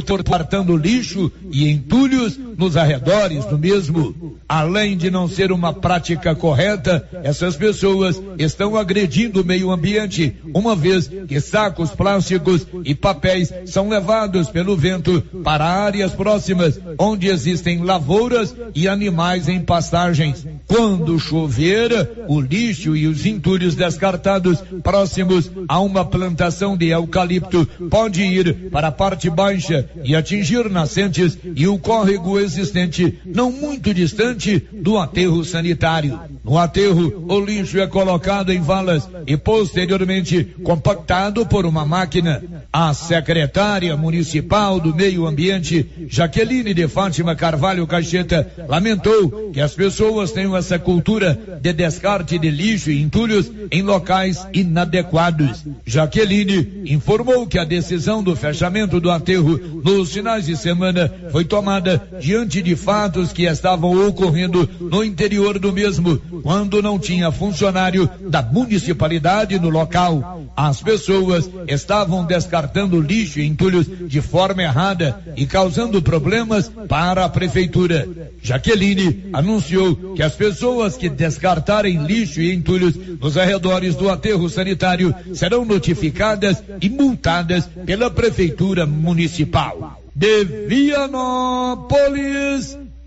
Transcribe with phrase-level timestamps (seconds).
[0.00, 4.36] transportando lixo e entulhos nos arredores do mesmo.
[4.46, 10.76] Além de não ser uma prática correta, essas pessoas estão agredindo o meio ambiente, uma
[10.76, 17.82] vez que sacos plásticos e papéis são levados pelo vento para áreas próximas, onde existem
[17.82, 20.46] lavouras e animais em pastagens.
[20.66, 21.90] Quando chover,
[22.28, 28.88] o lixo e os entulhos descartados próximos a uma plantação de eucalipto pode ir para
[28.88, 35.44] a parte baixa e atingir nascentes e o córrego existente não muito distante do aterro
[35.44, 36.18] sanitário.
[36.42, 42.42] No aterro, o lixo é colocado em valas e posteriormente compactado por uma máquina.
[42.72, 50.32] A secretária municipal do Meio Ambiente, Jaqueline de Fátima Carvalho Cacheta, lamentou que as pessoas
[50.32, 55.64] tenham essa cultura de descarte de lixo e entulhos em locais inadequados.
[55.84, 62.02] Jaqueline informou que a decisão do fechamento do aterro nos finais de semana foi tomada
[62.18, 68.42] diante de fatos que estavam ocorrendo no interior do mesmo, quando não tinha funcionário da
[68.42, 70.44] municipalidade no local.
[70.56, 77.28] As pessoas estavam descartando lixo e entulhos de forma errada e causando problemas para a
[77.28, 78.08] prefeitura.
[78.42, 85.14] Jaqueline anunciou que as pessoas que descartarem lixo e entulhos nos arredores do aterro sanitário
[85.34, 90.00] serão notificadas e multadas pela prefeitura municipal.
[90.14, 91.90] De Vianópolis,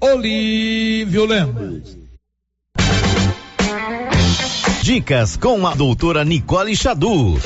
[0.01, 2.02] Olívio Lemos.
[4.83, 7.39] Dicas com a doutora Nicole Xadu.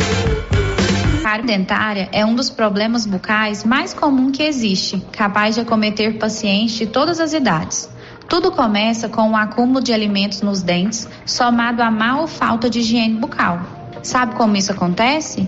[1.22, 6.76] Cárie dentária é um dos problemas bucais mais comum que existe, capaz de acometer pacientes
[6.78, 7.88] de todas as idades.
[8.28, 12.72] Tudo começa com o um acúmulo de alimentos nos dentes, somado à má ou falta
[12.72, 13.62] de higiene bucal.
[14.02, 15.48] Sabe como isso acontece?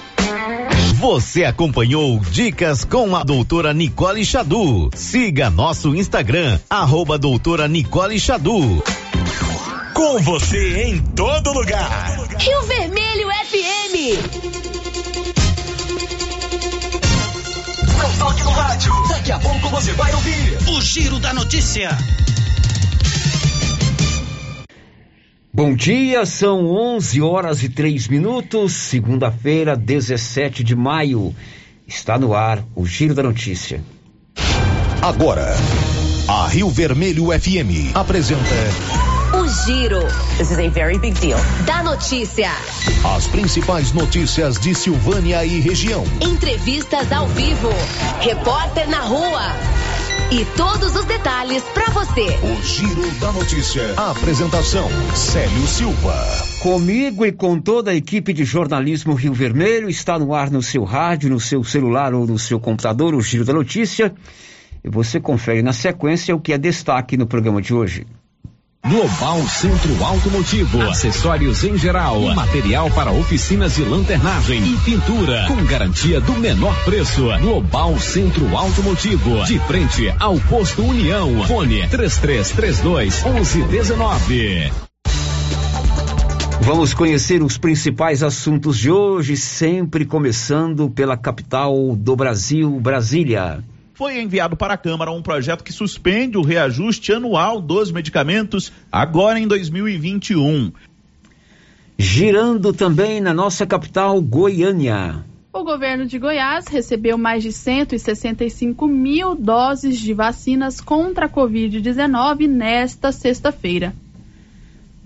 [1.11, 4.89] Você acompanhou Dicas com a doutora Nicole Xadu.
[4.95, 8.81] Siga nosso Instagram, arroba doutora Nicole Xadu.
[9.93, 12.17] Com você em todo lugar.
[12.39, 13.95] Rio Vermelho FM.
[17.97, 18.93] Não toque no rádio.
[19.09, 21.89] Daqui a pouco você vai ouvir o Giro da Notícia.
[25.63, 31.35] Bom dia, são 11 horas e 3 minutos, segunda-feira, 17 de maio.
[31.87, 33.79] Está no ar o Giro da Notícia.
[35.03, 35.55] Agora,
[36.27, 38.41] a Rio Vermelho FM apresenta.
[39.37, 40.01] O Giro.
[40.39, 41.37] This is a very big deal.
[41.67, 42.49] Da notícia.
[43.15, 46.03] As principais notícias de Silvânia e região.
[46.21, 47.69] Entrevistas ao vivo.
[48.19, 49.80] Repórter na rua.
[50.31, 52.27] E todos os detalhes para você.
[52.41, 53.93] O Giro da Notícia.
[53.97, 56.15] A apresentação: Célio Silva.
[56.61, 60.83] Comigo e com toda a equipe de jornalismo Rio Vermelho, está no ar no seu
[60.83, 64.13] rádio, no seu celular ou no seu computador, o Giro da Notícia.
[64.83, 68.05] E você confere na sequência o que é destaque no programa de hoje.
[68.87, 76.19] Global Centro Automotivo, acessórios em geral, material para oficinas de lanternagem e pintura, com garantia
[76.19, 77.27] do menor preço.
[77.39, 81.43] Global Centro Automotivo, de frente ao posto União.
[81.43, 84.71] Fone 3332 1119.
[86.61, 94.19] Vamos conhecer os principais assuntos de hoje, sempre começando pela capital do Brasil, Brasília foi
[94.21, 99.47] enviado para a Câmara um projeto que suspende o reajuste anual dos medicamentos agora em
[99.47, 100.71] 2021.
[101.97, 105.23] Girando também na nossa capital, Goiânia.
[105.53, 112.47] O governo de Goiás recebeu mais de 165 mil doses de vacinas contra a Covid-19
[112.47, 113.93] nesta sexta-feira.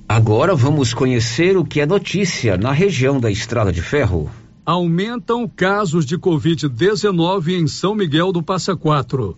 [0.07, 4.29] Agora vamos conhecer o que é notícia na região da Estrada de Ferro.
[4.65, 9.37] Aumentam casos de Covid-19 em São Miguel do Passa Quatro.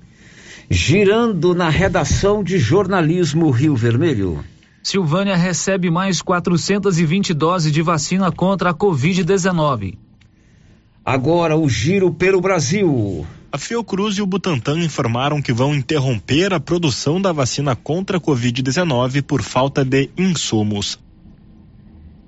[0.69, 4.41] Girando na redação de jornalismo Rio Vermelho.
[4.81, 9.97] Silvânia recebe mais 420 doses de vacina contra a Covid-19.
[11.03, 13.27] Agora o giro pelo Brasil.
[13.51, 18.21] A Fiocruz e o Butantan informaram que vão interromper a produção da vacina contra a
[18.21, 20.97] Covid-19 por falta de insumos.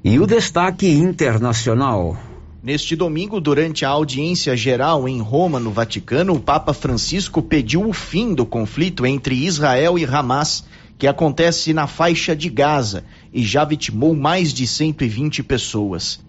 [0.03, 2.28] E o destaque internacional.
[2.61, 7.93] Neste domingo, durante a audiência geral em Roma, no Vaticano, o Papa Francisco pediu o
[7.93, 10.65] fim do conflito entre Israel e Hamas,
[10.97, 16.19] que acontece na faixa de Gaza e já vitimou mais de 120 pessoas.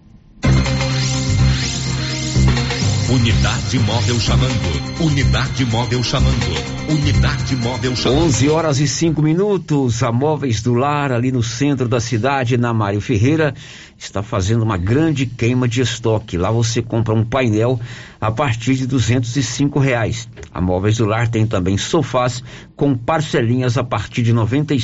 [3.11, 5.03] Unidade móvel chamando.
[5.03, 6.89] Unidade móvel chamando.
[6.89, 8.23] Unidade móvel chamando.
[8.23, 10.01] 11 horas e 5 minutos.
[10.01, 13.53] A Móveis do Lar, ali no centro da cidade, na Mário Ferreira,
[14.01, 16.35] está fazendo uma grande queima de estoque.
[16.35, 17.79] Lá você compra um painel
[18.19, 19.41] a partir de duzentos e
[19.79, 20.27] reais.
[20.51, 22.43] A Móveis do Lar tem também sofás
[22.75, 24.79] com parcelinhas a partir de noventa e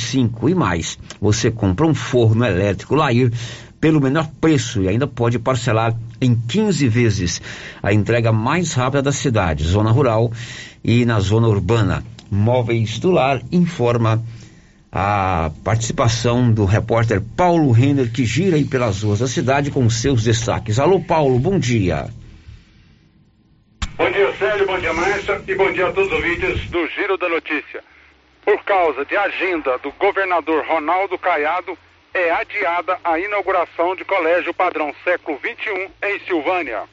[0.48, 0.98] e mais.
[1.20, 3.32] Você compra um forno elétrico Lair
[3.80, 7.42] pelo menor preço e ainda pode parcelar em 15 vezes.
[7.82, 10.32] A entrega mais rápida da cidade, zona rural
[10.82, 12.04] e na zona urbana.
[12.30, 14.22] Móveis do Lar informa
[14.90, 20.22] a participação do repórter Paulo Renner, que gira aí pelas ruas da cidade com seus
[20.22, 20.78] destaques.
[20.78, 22.08] Alô, Paulo, bom dia.
[23.96, 27.18] Bom dia, Célio, bom dia, Márcia, e bom dia a todos os ouvintes do Giro
[27.18, 27.82] da Notícia.
[28.44, 31.76] Por causa de agenda do governador Ronaldo Caiado,
[32.14, 36.84] é adiada a inauguração de colégio padrão século XXI em Silvânia.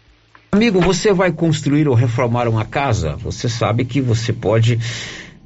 [0.51, 3.15] Amigo, você vai construir ou reformar uma casa?
[3.17, 4.79] Você sabe que você pode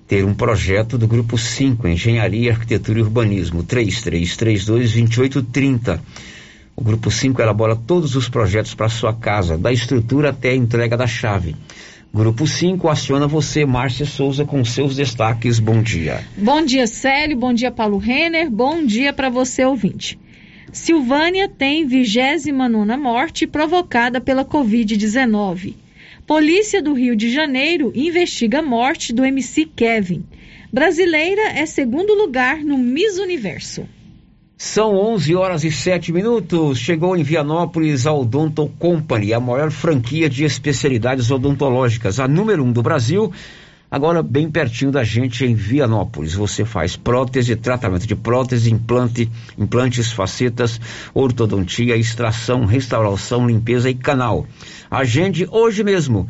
[0.09, 5.99] ter um projeto do Grupo 5, Engenharia, Arquitetura e Urbanismo, 3332-2830.
[6.75, 10.97] O Grupo 5 elabora todos os projetos para sua casa, da estrutura até a entrega
[10.97, 11.55] da chave.
[12.11, 15.59] Grupo 5 aciona você, Márcia Souza, com seus destaques.
[15.59, 16.23] Bom dia.
[16.35, 17.37] Bom dia, Célio.
[17.37, 18.49] Bom dia, Paulo Renner.
[18.49, 20.17] Bom dia para você, ouvinte.
[20.73, 25.75] Silvânia tem 29 morte provocada pela Covid-19.
[26.29, 30.23] Polícia do Rio de Janeiro investiga a morte do MC Kevin.
[30.71, 33.89] Brasileira é segundo lugar no Miss Universo.
[34.55, 36.77] São 11 horas e 7 minutos.
[36.77, 42.71] Chegou em Vianópolis a Odonto Company, a maior franquia de especialidades odontológicas, a número um
[42.71, 43.33] do Brasil.
[43.91, 49.27] Agora, bem pertinho da gente em Vianópolis, você faz prótese, tratamento de prótese, implante,
[49.57, 50.79] implantes, facetas,
[51.11, 54.45] ortodontia, extração, restauração, limpeza e canal.
[54.91, 56.27] Agende hoje mesmo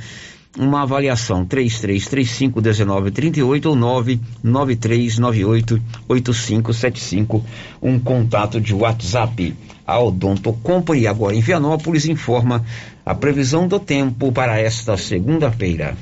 [0.57, 3.75] uma avaliação 33351938 ou
[4.45, 7.43] 993988575,
[7.81, 9.53] um contato de WhatsApp.
[9.85, 12.63] A Odonto Company, agora em Vianópolis, informa
[13.05, 15.97] a previsão do tempo para esta segunda-feira.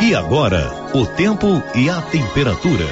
[0.00, 2.86] E agora, o tempo e a temperatura.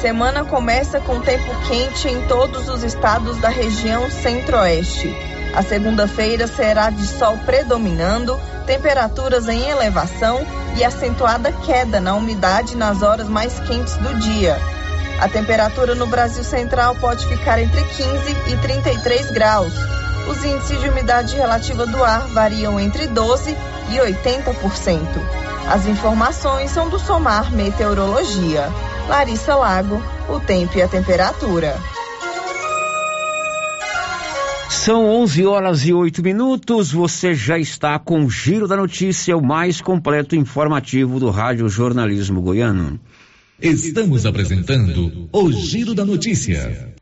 [0.00, 5.14] Semana começa com tempo quente em todos os estados da região centro-oeste.
[5.54, 10.44] A segunda-feira será de sol predominando, temperaturas em elevação
[10.76, 14.58] e acentuada queda na umidade nas horas mais quentes do dia.
[15.20, 19.72] A temperatura no Brasil Central pode ficar entre 15 e 33 graus.
[20.30, 25.00] Os índices de umidade relativa do ar variam entre 12 e 80%.
[25.68, 28.68] As informações são do Somar Meteorologia.
[29.08, 31.76] Larissa Lago, o tempo e a temperatura.
[34.70, 36.92] São 11 horas e 8 minutos.
[36.92, 42.40] Você já está com o Giro da Notícia, o mais completo informativo do Rádio Jornalismo
[42.40, 43.00] Goiano.
[43.60, 46.94] Estamos apresentando o Giro da Notícia.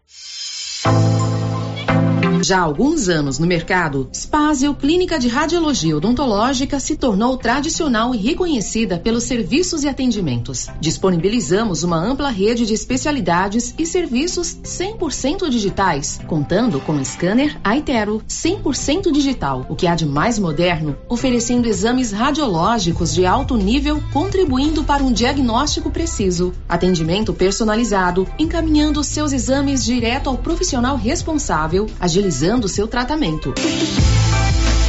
[2.49, 8.17] Já há alguns anos no mercado, Spazio Clínica de Radiologia Odontológica se tornou tradicional e
[8.17, 10.67] reconhecida pelos serviços e atendimentos.
[10.81, 19.13] Disponibilizamos uma ampla rede de especialidades e serviços 100% digitais, contando com scanner Aitero 100%
[19.13, 25.05] digital, o que há de mais moderno, oferecendo exames radiológicos de alto nível, contribuindo para
[25.05, 32.87] um diagnóstico preciso, atendimento personalizado, encaminhando seus exames direto ao profissional responsável, agilizando realizando seu
[32.87, 33.53] tratamento.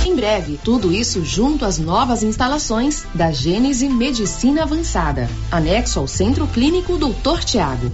[0.06, 6.46] Em breve, tudo isso junto às novas instalações da Gênese Medicina Avançada, anexo ao Centro
[6.48, 7.44] Clínico Dr.
[7.44, 7.92] Tiago.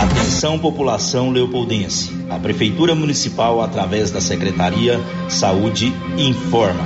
[0.00, 2.12] Atenção população leopoldense.
[2.30, 6.84] A Prefeitura Municipal, através da Secretaria Saúde, informa.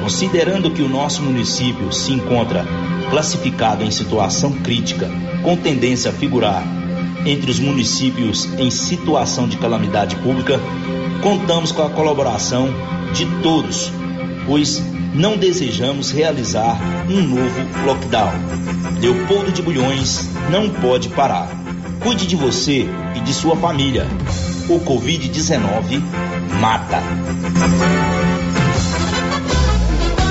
[0.00, 2.64] Considerando que o nosso município se encontra
[3.10, 5.10] classificado em situação crítica,
[5.42, 6.81] com tendência a figurar
[7.24, 10.60] entre os municípios em situação de calamidade pública,
[11.22, 12.68] contamos com a colaboração
[13.12, 13.92] de todos,
[14.46, 14.82] pois
[15.14, 18.32] não desejamos realizar um novo lockdown.
[19.00, 21.48] Leopoldo de Bulhões não pode parar.
[22.02, 24.06] Cuide de você e de sua família.
[24.68, 26.02] O Covid-19
[26.60, 27.02] mata.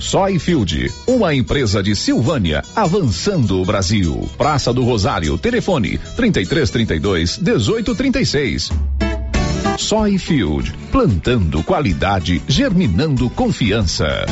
[0.00, 4.28] Soyfield, uma empresa de Silvânia, avançando o Brasil.
[4.36, 8.70] Praça do Rosário, telefone 3332 1836.
[9.78, 14.26] Soyfield, plantando qualidade, germinando confiança.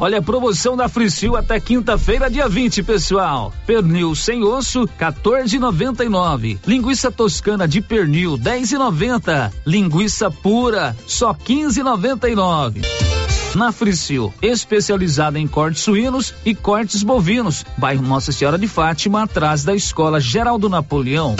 [0.00, 3.52] Olha a promoção da Fricil até quinta-feira, dia 20, pessoal.
[3.66, 6.58] Pernil sem osso, 14,99.
[6.64, 9.52] Linguiça toscana de pernil, 10,90.
[9.66, 13.07] Linguiça pura, só 15,99.
[13.54, 17.64] Na Fricil, especializada em cortes suínos e cortes bovinos.
[17.76, 21.34] Bairro Nossa Senhora de Fátima, atrás da Escola Geraldo Napoleão.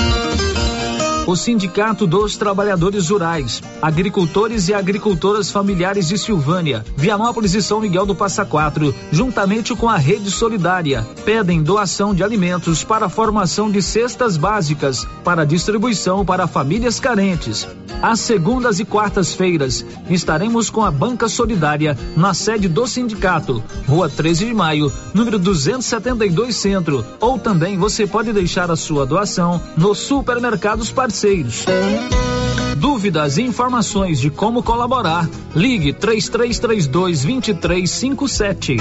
[1.28, 8.06] O Sindicato dos Trabalhadores Rurais, Agricultores e Agricultoras Familiares de Silvânia, Vianópolis e São Miguel
[8.06, 13.70] do Passa Quatro, juntamente com a Rede Solidária, pedem doação de alimentos para a formação
[13.70, 17.68] de cestas básicas para distribuição para famílias carentes.
[18.00, 24.46] Às segundas e quartas-feiras, estaremos com a Banca Solidária na sede do sindicato, Rua 13
[24.46, 30.90] de Maio, número 272 Centro, ou também você pode deixar a sua doação nos supermercados
[30.90, 31.17] parceiros.
[32.76, 38.76] Dúvidas e informações de como colaborar, ligue 3332 2357.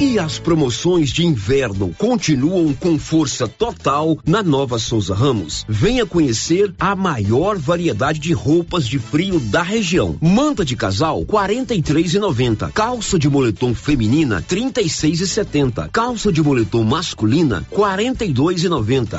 [0.00, 5.64] E as promoções de inverno continuam com força total na Nova Souza Ramos.
[5.68, 10.16] Venha conhecer a maior variedade de roupas de frio da região.
[10.20, 12.70] Manta de casal 43,90.
[12.70, 15.88] Calça de moletom feminina 36,70.
[15.90, 19.18] Calça de moletom masculina 42,90.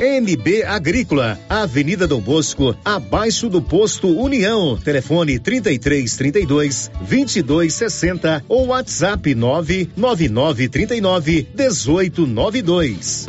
[0.00, 4.76] NB Agrícola, Avenida Dom Bosco, abaixo do posto União.
[4.76, 13.26] Telefone 33 32 22 60 ou WhatsApp 999 39 18 92.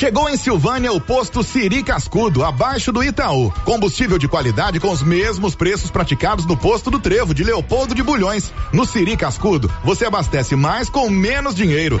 [0.00, 3.52] Chegou em Silvânia o posto Siri Cascudo, abaixo do Itaú.
[3.66, 8.02] Combustível de qualidade com os mesmos preços praticados no posto do Trevo de Leopoldo de
[8.02, 8.50] Bulhões.
[8.72, 12.00] No Siri Cascudo, você abastece mais com menos dinheiro.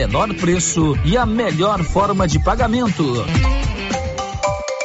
[0.00, 3.04] menor preço e a melhor forma de pagamento.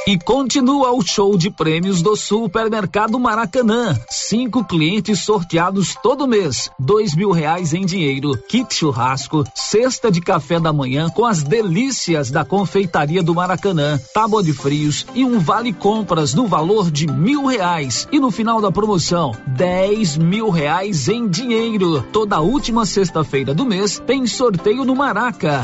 [0.08, 4.00] E continua o show de prêmios do Supermercado Maracanã.
[4.08, 6.70] Cinco clientes sorteados todo mês.
[6.78, 12.30] Dois mil reais em dinheiro, kit churrasco, cesta de café da manhã com as delícias
[12.30, 17.48] da confeitaria do Maracanã, tábua de frios e um vale compras no valor de mil
[17.48, 18.08] reais.
[18.12, 22.04] E no final da promoção, dez mil reais em dinheiro.
[22.14, 25.64] Toda última sexta-feira do mês tem sorteio no Maraca.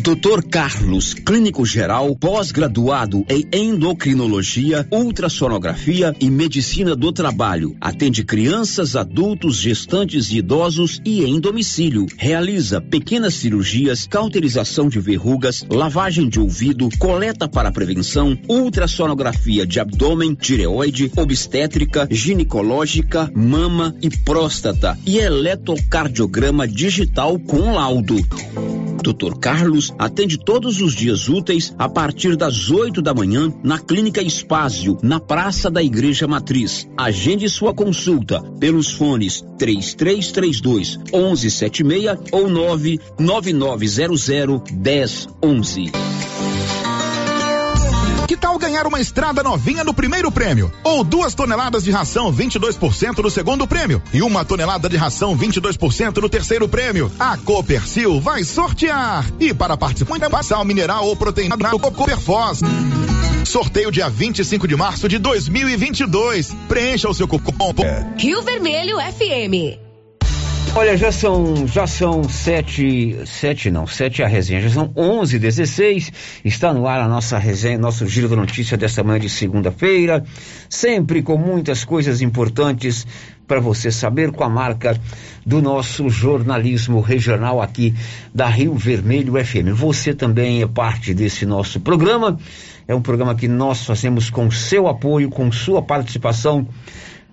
[0.00, 0.42] Dr.
[0.48, 7.76] Carlos, clínico geral, pós-graduado em endocrinologia, ultrassonografia e medicina do trabalho.
[7.78, 12.06] Atende crianças, adultos, gestantes e idosos e em domicílio.
[12.16, 20.34] Realiza pequenas cirurgias, cauterização de verrugas, lavagem de ouvido, coleta para prevenção, ultrassonografia de abdômen,
[20.34, 28.16] tireoide, obstétrica, ginecológica, mama e próstata e eletrocardiograma digital com laudo.
[29.00, 29.38] Dr.
[29.38, 34.98] Carlos atende todos os dias úteis a partir das 8 da manhã na Clínica Espásio,
[35.02, 36.88] na Praça da Igreja Matriz.
[36.96, 45.90] Agende sua consulta pelos fones 3332 1176 ou 99900 1011.
[48.30, 50.72] Que tal ganhar uma estrada novinha no primeiro prêmio?
[50.84, 54.00] Ou duas toneladas de ração 22% no segundo prêmio?
[54.12, 57.10] E uma tonelada de ração 22% no terceiro prêmio?
[57.18, 59.26] A Copercil vai sortear!
[59.40, 62.60] E para participar, é sal mineral ou proteína do Coperfós.
[63.44, 66.54] Sorteio dia 25 de março de 2022.
[66.68, 67.74] Preencha o seu cupom.
[68.16, 69.89] Rio Vermelho FM.
[70.72, 75.36] Olha, já são, já são sete, sete não, sete é a resenha, já são onze
[75.36, 76.12] dezesseis,
[76.44, 80.24] está no ar a nossa resenha, nosso giro da notícia desta manhã de segunda-feira,
[80.68, 83.04] sempre com muitas coisas importantes
[83.48, 84.96] para você saber com a marca
[85.44, 87.92] do nosso jornalismo regional aqui
[88.32, 89.74] da Rio Vermelho FM.
[89.74, 92.38] Você também é parte desse nosso programa,
[92.86, 96.68] é um programa que nós fazemos com seu apoio, com sua participação,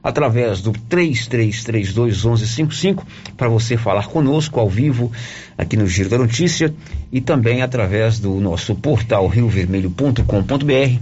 [0.07, 3.03] através do 33321155
[3.35, 5.11] para você falar conosco ao vivo
[5.57, 6.73] aqui no Giro da Notícia
[7.11, 11.01] e também através do nosso portal riovermelho.com.br,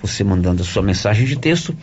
[0.00, 1.76] você mandando a sua mensagem de texto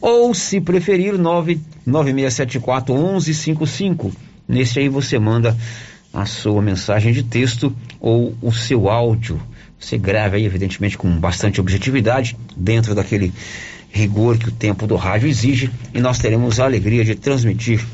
[0.00, 4.10] ou se preferir 99674 1155.
[4.48, 5.54] Nesse aí você manda
[6.14, 9.38] a sua mensagem de texto ou o seu áudio.
[9.78, 13.34] Você grava aí, evidentemente, com bastante objetividade, dentro daquele
[13.96, 17.84] rigor que o tempo do rádio exige e nós teremos a alegria de transmitir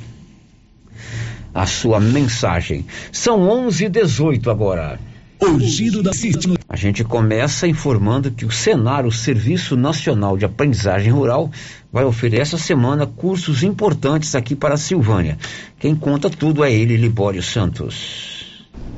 [1.55, 2.85] a sua mensagem.
[3.13, 4.99] São 11:18 agora.
[5.41, 6.55] O giro da City.
[6.69, 11.51] A gente começa informando que o Senar, o Serviço Nacional de Aprendizagem Rural,
[11.93, 15.37] vai oferecer essa semana cursos importantes aqui para a Silvânia.
[15.81, 18.42] Quem conta tudo é ele, Libório Santos.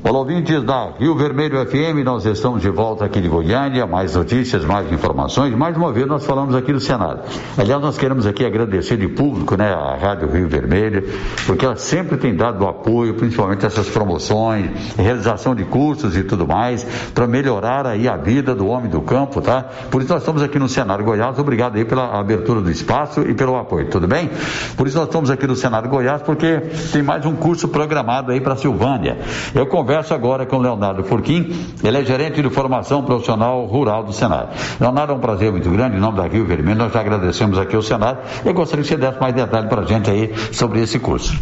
[0.03, 4.63] Olá, ouvintes da Rio Vermelho FM, nós estamos de volta aqui de Goiânia, mais notícias,
[4.63, 5.55] mais informações.
[5.55, 7.21] Mais uma vez nós falamos aqui do Senado.
[7.57, 11.09] Aliás, nós queremos aqui agradecer de público, né, a Rádio Rio Vermelho,
[11.47, 16.83] porque ela sempre tem dado apoio, principalmente essas promoções, realização de cursos e tudo mais,
[17.11, 19.65] para melhorar aí a vida do homem do campo, tá?
[19.89, 23.33] Por isso nós estamos aqui no Senado Goiás, obrigado aí pela abertura do espaço e
[23.33, 24.29] pelo apoio, tudo bem?
[24.77, 28.39] Por isso nós estamos aqui no Senado Goiás, porque tem mais um curso programado aí
[28.39, 29.17] para Silvânia.
[29.55, 31.53] Eu converso agora com Leonardo Furquim,
[31.83, 34.49] ele é gerente de formação profissional rural do Senado.
[34.79, 37.75] Leonardo, é um prazer muito grande, em nome da Rio Vermelho, nós já agradecemos aqui
[37.75, 38.05] ao Senado
[38.43, 41.37] eu gostaria que você desse mais detalhes para a gente aí sobre esse curso.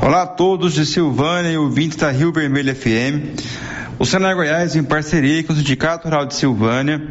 [0.00, 3.38] Olá a todos de Silvânia e ouvintes da Rio Vermelho FM.
[3.98, 7.02] O Senado Goiás, em parceria com o Sindicato Rural de Silvânia,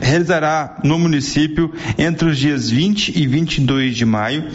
[0.00, 4.50] realizará no município entre os dias 20 e 22 de maio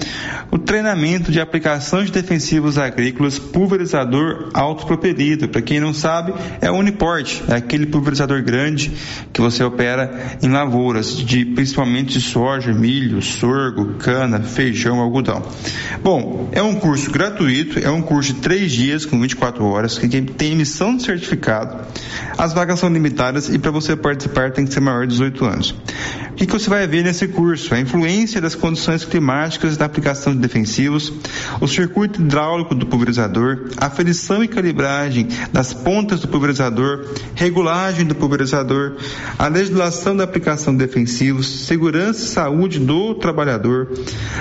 [0.52, 5.48] o treinamento de aplicação de defensivos agrícolas pulverizador autopropelido.
[5.48, 8.92] Para quem não sabe, é o Uniport, é aquele pulverizador grande
[9.32, 15.44] que você opera em lavouras, de principalmente de soja, milho, sorgo, cana, feijão, algodão.
[16.04, 20.08] Bom, é um curso gratuito, é um curso de três dias com 24 horas, que
[20.22, 21.78] tem emissão de certificado.
[22.38, 25.72] As vagas são limitadas e para você participar tem que ser maior de 18 anos.
[26.32, 27.74] O que, que você vai ver nesse curso?
[27.74, 31.12] A influência das condições climáticas da aplicação de defensivos,
[31.60, 38.96] o circuito hidráulico do pulverizador, aferição e calibragem das pontas do pulverizador, regulagem do pulverizador,
[39.38, 43.90] a legislação da aplicação de defensivos, segurança e saúde do trabalhador,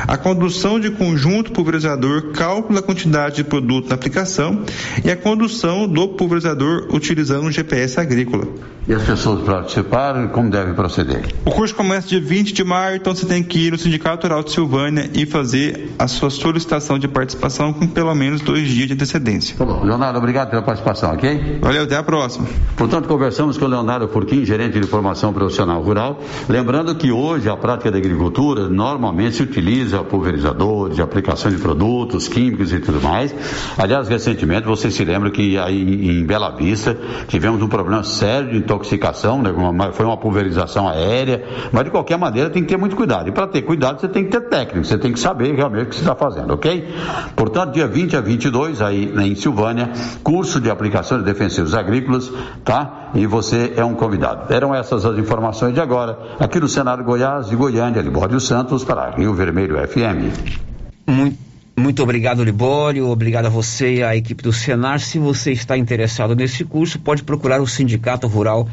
[0.07, 4.65] a condução de conjunto pulverizador, cálculo da quantidade de produto na aplicação
[5.05, 8.47] e a condução do pulverizador utilizando o GPS agrícola.
[8.87, 11.35] E as pessoas participarem, como devem proceder?
[11.45, 14.45] O curso começa dia 20 de maio, então você tem que ir no Sindicato Rural
[14.45, 18.95] de Silvânia e fazer a sua solicitação de participação com pelo menos dois dias de
[18.95, 19.57] antecedência.
[19.57, 19.83] Tá bom.
[19.83, 21.59] Leonardo, obrigado pela participação, ok?
[21.61, 22.47] Valeu, até a próxima.
[22.77, 26.21] Portanto, conversamos com o Leonardo Furquim, gerente de formação profissional rural.
[26.49, 32.29] Lembrando que hoje a prática da agricultura normalmente se utiliza pulverizadores, de aplicação de produtos
[32.29, 33.35] químicos e tudo mais.
[33.77, 38.59] Aliás, recentemente, você se lembra que aí em Bela Vista tivemos um problema sério de
[38.59, 39.53] intoxicação, né?
[39.93, 43.29] Foi uma pulverização aérea, mas de qualquer maneira tem que ter muito cuidado.
[43.29, 45.89] E para ter cuidado, você tem que ter técnico, você tem que saber realmente o
[45.89, 46.89] que você está fazendo, ok?
[47.35, 49.91] Portanto, dia 20 a 22, aí em Silvânia,
[50.23, 52.31] curso de aplicações defensivos agrícolas,
[52.65, 53.11] tá?
[53.15, 54.53] E você é um convidado.
[54.53, 59.11] Eram essas as informações de agora, aqui no Senado Goiás, de Goiânia, Libório Santos, para
[59.11, 60.69] Rio Vermelho FM.
[61.07, 61.39] Muito,
[61.79, 63.09] muito obrigado, Libório.
[63.09, 65.01] Obrigado a você e à equipe do Senar.
[65.01, 68.69] Se você está interessado nesse curso, pode procurar o Sindicato Rural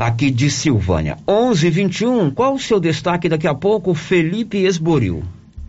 [0.00, 1.18] aqui de Silvânia.
[1.28, 2.30] 11:21.
[2.30, 3.92] Qual o seu destaque daqui a pouco?
[3.92, 5.22] Felipe Esboril.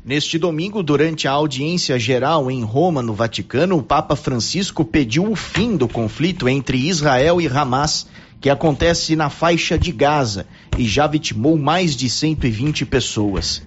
[0.06, 5.36] Neste domingo, durante a audiência geral em Roma, no Vaticano, o Papa Francisco pediu o
[5.36, 8.08] fim do conflito entre Israel e Hamas,
[8.40, 13.62] que acontece na faixa de Gaza e já vitimou mais de 120 pessoas.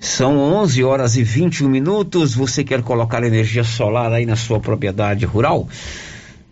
[0.00, 2.34] São 11 horas e 21 minutos.
[2.34, 5.68] Você quer colocar energia solar aí na sua propriedade rural?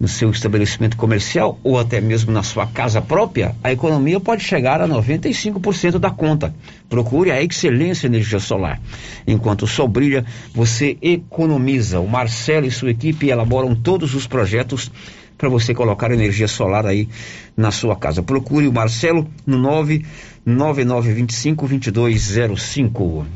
[0.01, 3.55] No seu estabelecimento comercial ou até mesmo na sua casa própria?
[3.63, 6.55] A economia pode chegar a 95% da conta.
[6.89, 8.81] Procure a Excelência Energia Solar.
[9.27, 12.01] Enquanto o sol brilha, você economiza.
[12.01, 14.91] O Marcelo e sua equipe elaboram todos os projetos
[15.37, 17.07] para você colocar energia solar aí
[17.55, 18.23] na sua casa.
[18.23, 23.27] Procure o Marcelo no 99925 2205.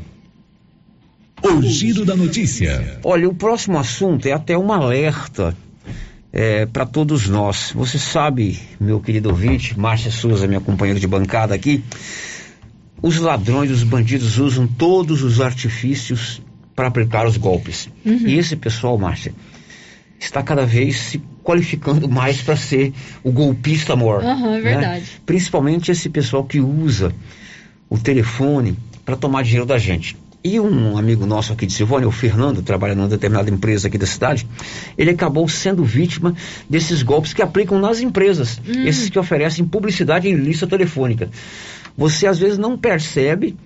[1.43, 2.99] O giro da notícia.
[3.03, 5.55] Olha, o próximo assunto é até um alerta
[6.73, 7.71] para todos nós.
[7.73, 11.83] Você sabe, meu querido ouvinte, Márcia Souza, minha companheira de bancada aqui,
[13.01, 16.41] os ladrões, os bandidos usam todos os artifícios
[16.75, 17.89] para aplicar os golpes.
[18.05, 18.27] Uhum.
[18.27, 19.33] E esse pessoal, Márcia,
[20.19, 22.91] está cada vez se qualificando mais para ser
[23.23, 24.23] o golpista maior.
[24.23, 25.05] Aham, é verdade.
[25.25, 27.13] Principalmente esse pessoal que usa
[27.89, 30.17] o telefone para tomar dinheiro da gente.
[30.47, 34.05] E um amigo nosso aqui de Silvânia, o Fernando, trabalha numa determinada empresa aqui da
[34.05, 34.47] cidade,
[34.95, 36.35] ele acabou sendo vítima
[36.69, 38.85] desses golpes que aplicam nas empresas, Hum.
[38.85, 41.31] esses que oferecem publicidade em lista telefônica.
[41.97, 43.57] Você às vezes não percebe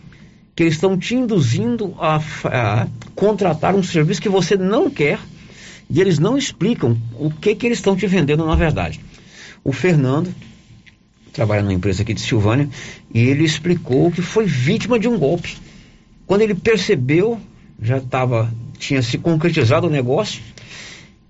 [0.55, 5.19] que eles estão te induzindo a, a contratar um serviço que você não quer
[5.89, 9.01] e eles não explicam o que que eles estão te vendendo na verdade.
[9.65, 10.33] O Fernando
[11.33, 12.69] trabalha numa empresa aqui de Silvânia
[13.13, 15.57] e ele explicou que foi vítima de um golpe.
[16.29, 17.39] Quando ele percebeu,
[17.81, 20.43] já estava tinha se concretizado o negócio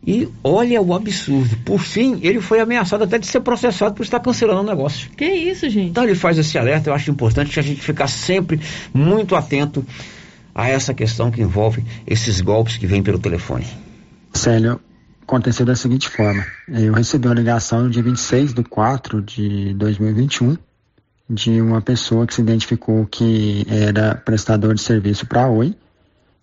[0.05, 1.55] e olha o absurdo.
[1.63, 5.09] Por fim, ele foi ameaçado até de ser processado por estar cancelando o negócio.
[5.11, 5.91] Que isso, gente?
[5.91, 8.59] Então ele faz esse alerta, eu acho importante que a gente ficar sempre
[8.93, 9.85] muito atento
[10.53, 13.65] a essa questão que envolve esses golpes que vêm pelo telefone.
[14.33, 14.81] Célio,
[15.21, 16.45] aconteceu da seguinte forma.
[16.67, 20.57] Eu recebi uma ligação no dia 26 de 4 de 2021
[21.29, 25.75] de uma pessoa que se identificou que era prestador de serviço para a Oi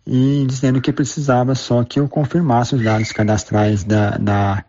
[0.07, 4.65] e dizendo que precisava só que eu confirmasse os dados cadastrais da, da,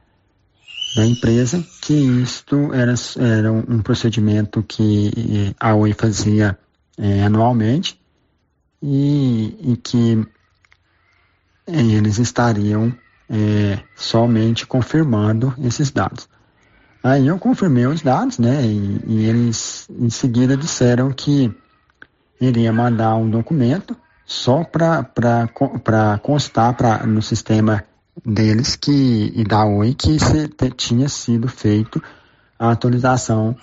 [0.96, 6.58] da empresa, que isto era, era um procedimento que eh, a Oi fazia
[6.98, 8.00] eh, anualmente
[8.82, 10.28] e, e que
[11.68, 12.92] eh, eles estariam
[13.30, 16.28] eh, somente confirmando esses dados.
[17.08, 18.66] Aí eu confirmei os dados, né?
[18.66, 21.50] E, e eles em seguida disseram que
[22.42, 27.82] iria mandar um documento só para constar pra, no sistema
[28.26, 32.04] deles que, e da Oi que se, te, tinha sido feito
[32.60, 33.56] a atualização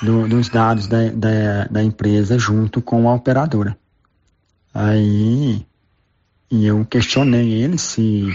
[0.00, 3.76] do, dos dados da, da, da empresa junto com a operadora.
[4.72, 5.66] Aí
[6.48, 8.28] eu questionei ele se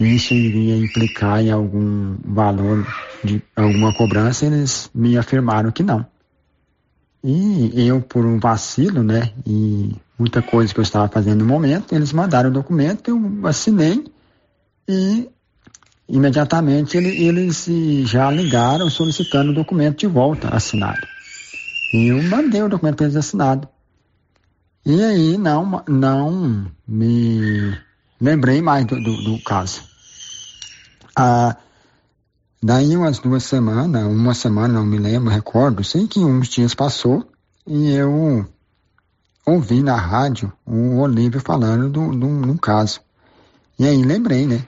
[0.00, 2.86] isso iria implicar em algum valor
[3.22, 6.04] de alguma cobrança, eles me afirmaram que não.
[7.24, 11.94] E eu, por um vacilo, né, e muita coisa que eu estava fazendo no momento,
[11.94, 14.04] eles mandaram o documento, eu assinei
[14.88, 15.28] e
[16.08, 17.66] imediatamente ele, eles
[18.04, 21.06] já ligaram solicitando o documento de volta assinado.
[21.94, 23.68] E eu mandei o documento para eles assinado.
[24.84, 27.78] E aí não, não me
[28.22, 29.82] lembrei mais do, do, do caso.
[31.14, 31.56] Ah,
[32.62, 37.26] daí umas duas semanas, uma semana, não me lembro, recordo, sei que uns dias passou
[37.66, 38.46] e eu
[39.44, 43.00] ouvi na rádio o Olívio falando de um caso.
[43.78, 44.64] E aí lembrei, né?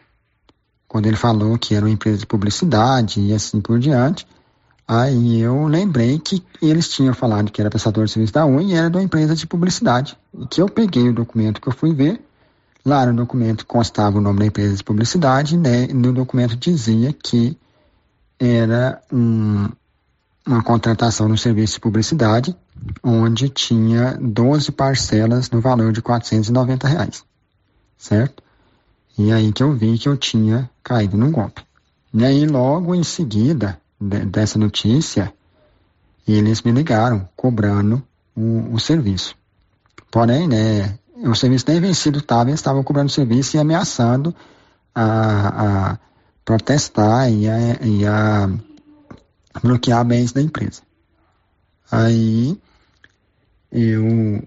[0.88, 4.26] Quando ele falou que era uma empresa de publicidade e assim por diante.
[4.86, 8.74] Aí eu lembrei que eles tinham falado que era prestador de serviço da Uni e
[8.74, 10.18] era de uma empresa de publicidade.
[10.38, 12.20] E que eu peguei o documento que eu fui ver,
[12.84, 15.86] lá no documento constava o nome da empresa de publicidade, né?
[15.88, 17.56] No documento dizia que
[18.38, 19.68] era um,
[20.46, 22.56] uma contratação no serviço de publicidade,
[23.02, 27.24] onde tinha 12 parcelas no valor de 490 reais,
[27.96, 28.42] certo?
[29.16, 31.62] E aí que eu vi que eu tinha caído num golpe.
[32.12, 35.32] E aí logo em seguida de, dessa notícia,
[36.26, 38.02] eles me ligaram cobrando
[38.36, 39.36] o, o serviço.
[40.10, 44.34] Porém, né, o serviço nem vencido estava, eles estavam cobrando serviço e ameaçando
[44.94, 45.98] a, a
[46.44, 48.50] protestar e a, e a
[49.62, 50.82] bloquear bens da empresa.
[51.90, 52.58] Aí
[53.72, 54.42] eu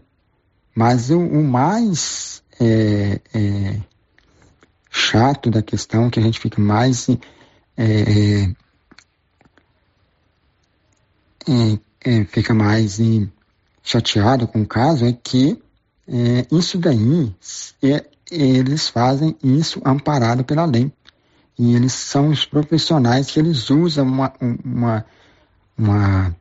[0.76, 3.80] Mas o, o mais é, é,
[4.90, 7.08] chato da questão, que a gente fica mais
[7.78, 8.54] é,
[11.48, 13.00] é, é, fica mais
[13.84, 15.62] chateado com o caso é que
[16.08, 17.34] é, isso daí
[17.82, 20.92] é, eles fazem isso amparado pela lei.
[21.58, 25.06] E eles são os profissionais que eles usam uma, uma,
[25.78, 26.36] uma,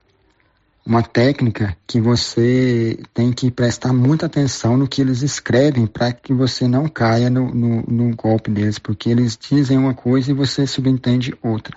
[0.88, 6.32] uma técnica que você tem que prestar muita atenção no que eles escrevem para que
[6.32, 10.66] você não caia no, no, no, golpe deles, porque eles dizem uma coisa e você
[10.66, 11.76] subentende outra.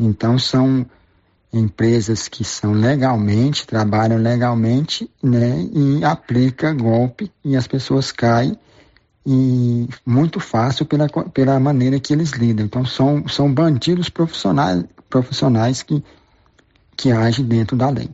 [0.00, 0.86] Então são
[1.52, 8.56] empresas que são legalmente, trabalham legalmente, né, e aplica golpe e as pessoas caem
[9.26, 12.64] e muito fácil pela, pela maneira que eles lidam.
[12.64, 16.02] Então são, são bandidos profissionais, profissionais que,
[16.96, 18.08] que agem dentro da lei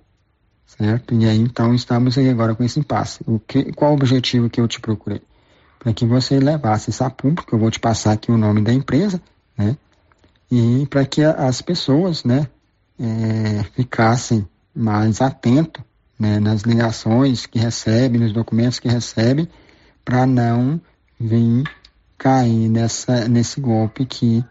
[0.67, 1.15] certo?
[1.15, 3.23] E aí então estamos aí agora com esse impasse.
[3.27, 5.23] O que, qual o objetivo que eu te procurei?
[5.79, 8.73] Para que você levasse isso a público, eu vou te passar aqui o nome da
[8.73, 9.21] empresa,
[9.57, 9.77] né?
[10.51, 12.47] E para que as pessoas, né,
[12.99, 15.83] é, ficassem mais atentos
[16.19, 19.49] né, nas ligações que recebem, nos documentos que recebem,
[20.05, 20.81] para não
[21.19, 21.65] vir
[22.17, 24.45] cair nessa, nesse golpe que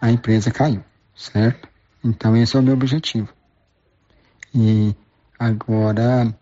[0.00, 0.82] a empresa caiu,
[1.14, 1.68] certo?
[2.02, 3.28] Então esse é o meu objetivo.
[4.54, 4.94] E
[5.40, 6.34] Agora,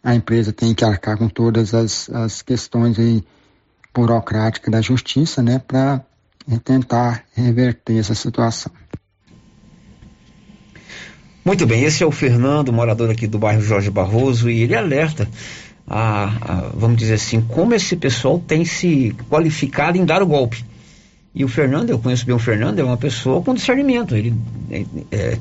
[0.00, 2.96] a empresa tem que arcar com todas as, as questões
[3.92, 6.04] burocráticas da justiça, né, para
[6.62, 8.70] tentar reverter essa situação.
[11.44, 15.28] Muito bem, esse é o Fernando, morador aqui do bairro Jorge Barroso, e ele alerta
[15.84, 20.64] a, a, vamos dizer assim, como esse pessoal tem se qualificado em dar o golpe.
[21.34, 24.14] E o Fernando, eu conheço bem o Fernando, é uma pessoa com discernimento.
[24.14, 24.32] Ele
[25.10, 25.36] é,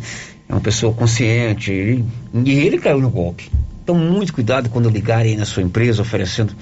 [0.47, 3.49] é, é uma pessoa consciente, ele, e ele caiu no golpe.
[3.83, 6.55] Então, muito cuidado quando ligarem na sua empresa oferecendo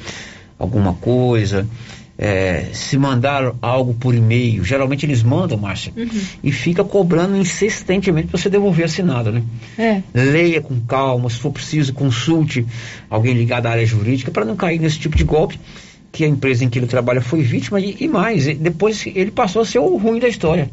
[0.60, 1.68] alguma coisa.
[2.16, 6.08] É, se mandar algo por e-mail, geralmente eles mandam, Márcia, uhum.
[6.44, 9.42] e fica cobrando insistentemente para você devolver assinado, né?
[9.80, 10.04] É.
[10.14, 12.66] Leia com calma, se for preciso, consulte
[13.10, 15.60] alguém ligado à área jurídica para não cair nesse tipo de golpe
[16.12, 19.64] que a empresa em que ele trabalha foi vítima e, e mais, depois ele passou
[19.64, 20.70] a ser o ruim da história.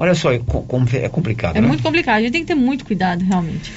[0.00, 1.56] Olha só como é complicado.
[1.56, 1.68] É né?
[1.68, 3.70] muito complicado, a gente tem que ter muito cuidado, realmente.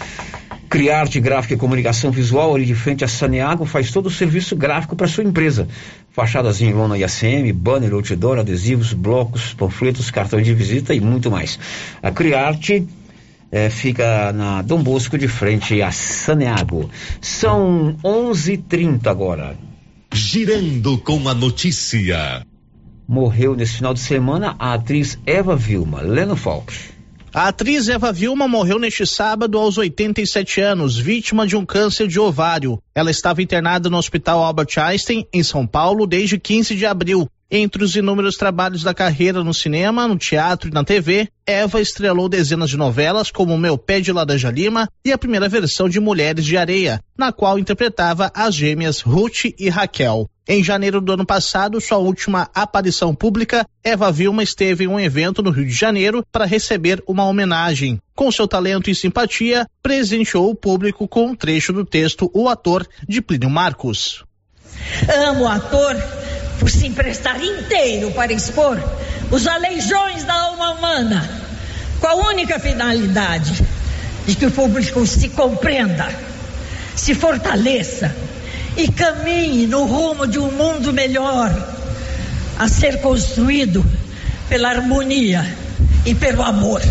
[0.69, 4.95] Criarte Gráfica e Comunicação Visual, ali de frente a Saneago, faz todo o serviço gráfico
[4.95, 5.67] para sua empresa.
[6.13, 11.29] Fachadas em lona e ACM, banner, outdoor, adesivos, blocos, panfletos, cartões de visita e muito
[11.29, 11.59] mais.
[12.01, 12.87] A Criarte
[13.51, 16.89] é, fica na Dom Bosco, de frente a Saneago.
[17.19, 19.57] São 11:30 agora.
[20.13, 22.45] Girando com a notícia.
[23.07, 26.73] Morreu nesse final de semana a atriz Eva Vilma, Leno Falk.
[27.33, 32.19] A atriz Eva Vilma morreu neste sábado aos 87 anos, vítima de um câncer de
[32.19, 32.79] ovário.
[32.93, 37.27] Ela estava internada no Hospital Albert Einstein, em São Paulo, desde 15 de abril.
[37.55, 42.27] Entre os inúmeros trabalhos da carreira no cinema, no teatro e na TV, Eva estrelou
[42.27, 46.45] dezenas de novelas como Meu Pé de Laranja Lima e a primeira versão de Mulheres
[46.45, 50.27] de Areia, na qual interpretava as gêmeas Ruth e Raquel.
[50.47, 55.43] Em janeiro do ano passado, sua última aparição pública, Eva Vilma esteve em um evento
[55.43, 57.99] no Rio de Janeiro para receber uma homenagem.
[58.15, 62.87] Com seu talento e simpatia, presenteou o público com um trecho do texto O Ator
[63.07, 64.23] de Plínio Marcos.
[65.07, 65.95] Amo o ator
[66.59, 68.81] por se emprestar inteiro para expor
[69.31, 71.29] os aleijões da alma humana,
[71.99, 73.63] com a única finalidade
[74.25, 76.07] de que o público se compreenda,
[76.95, 78.15] se fortaleça
[78.77, 81.51] e caminhe no rumo de um mundo melhor
[82.57, 83.83] a ser construído
[84.49, 85.45] pela harmonia
[86.05, 86.81] e pelo amor.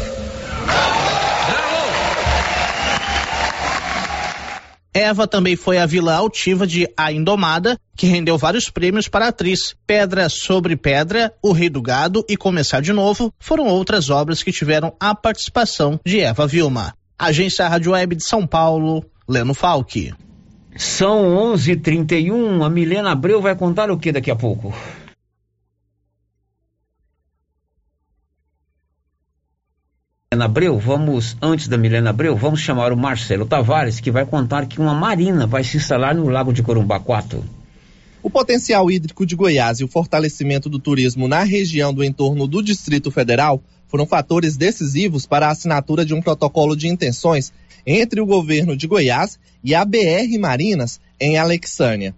[4.94, 9.28] Eva também foi a vilã altiva de A Indomada, que rendeu vários prêmios para a
[9.28, 9.74] atriz.
[9.86, 14.52] Pedra sobre Pedra, O Rei do Gado e Começar de Novo foram outras obras que
[14.52, 16.94] tiveram a participação de Eva Vilma.
[17.18, 20.12] Agência Rádio Web de São Paulo, Leno Falck.
[20.76, 22.62] São 11:31.
[22.62, 24.74] A Milena Abreu vai contar o que daqui a pouco?
[30.32, 34.64] Milena Abreu, vamos, antes da Milena Abreu, vamos chamar o Marcelo Tavares, que vai contar
[34.64, 37.44] que uma marina vai se instalar no Lago de Corumbá 4.
[38.22, 42.62] O potencial hídrico de Goiás e o fortalecimento do turismo na região do entorno do
[42.62, 47.52] Distrito Federal foram fatores decisivos para a assinatura de um protocolo de intenções
[47.86, 52.14] entre o governo de Goiás e a BR Marinas em Alexânia.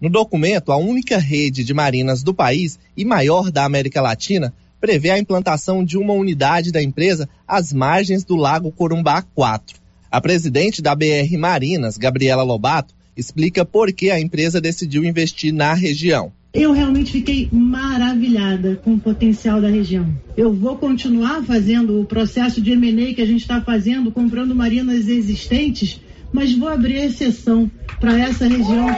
[0.00, 5.10] No documento, a única rede de marinas do país e maior da América Latina prevê
[5.10, 9.78] a implantação de uma unidade da empresa às margens do Lago Corumbá 4.
[10.10, 15.74] A presidente da BR Marinas, Gabriela Lobato, explica por que a empresa decidiu investir na
[15.74, 16.32] região.
[16.52, 20.12] Eu realmente fiquei maravilhada com o potencial da região.
[20.36, 25.06] Eu vou continuar fazendo o processo de M&A que a gente está fazendo, comprando marinas
[25.06, 26.00] existentes,
[26.32, 28.88] mas vou abrir exceção para essa região.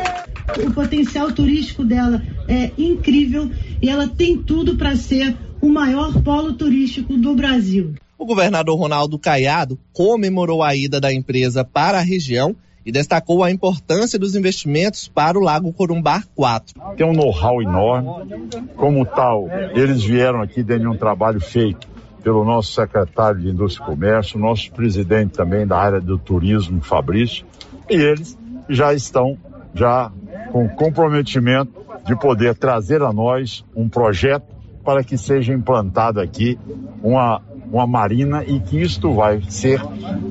[0.66, 3.51] O potencial turístico dela é incrível
[3.83, 7.94] e ela tem tudo para ser o maior polo turístico do Brasil.
[8.18, 13.51] O governador Ronaldo Caiado comemorou a ida da empresa para a região e destacou a
[13.51, 16.75] importância dos investimentos para o Lago Corumbá 4.
[16.96, 18.09] Tem um know-how enorme,
[18.75, 21.87] como tal, eles vieram aqui dentro de um trabalho feito
[22.25, 27.46] pelo nosso secretário de Indústria e Comércio, nosso presidente também da área do turismo, Fabrício,
[27.88, 28.37] e eles
[28.68, 29.38] já estão
[29.75, 30.11] já
[30.51, 31.72] com comprometimento
[32.05, 36.59] de poder trazer a nós um projeto para que seja implantado aqui
[37.03, 37.40] uma,
[37.71, 39.81] uma marina e que isto vai ser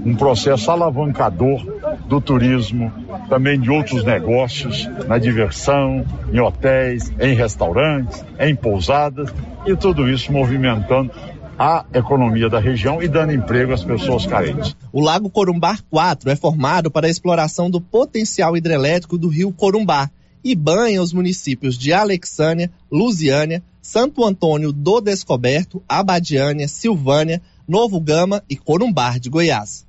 [0.06, 1.64] um processo alavancador
[2.08, 2.92] do turismo,
[3.30, 9.34] também de outros negócios, na diversão, em hotéis, em restaurantes, em pousadas
[9.66, 11.12] e tudo isso movimentando
[11.58, 14.76] a economia da região e dando emprego às pessoas carentes.
[14.92, 20.10] O Lago Corumbá 4 é formado para a exploração do potencial hidrelétrico do rio Corumbá
[20.44, 28.42] e banha os municípios de Alexânia, Lusiânia, Santo Antônio do Descoberto, Abadiânia, Silvânia, Novo Gama
[28.50, 29.86] e Corumbá de Goiás.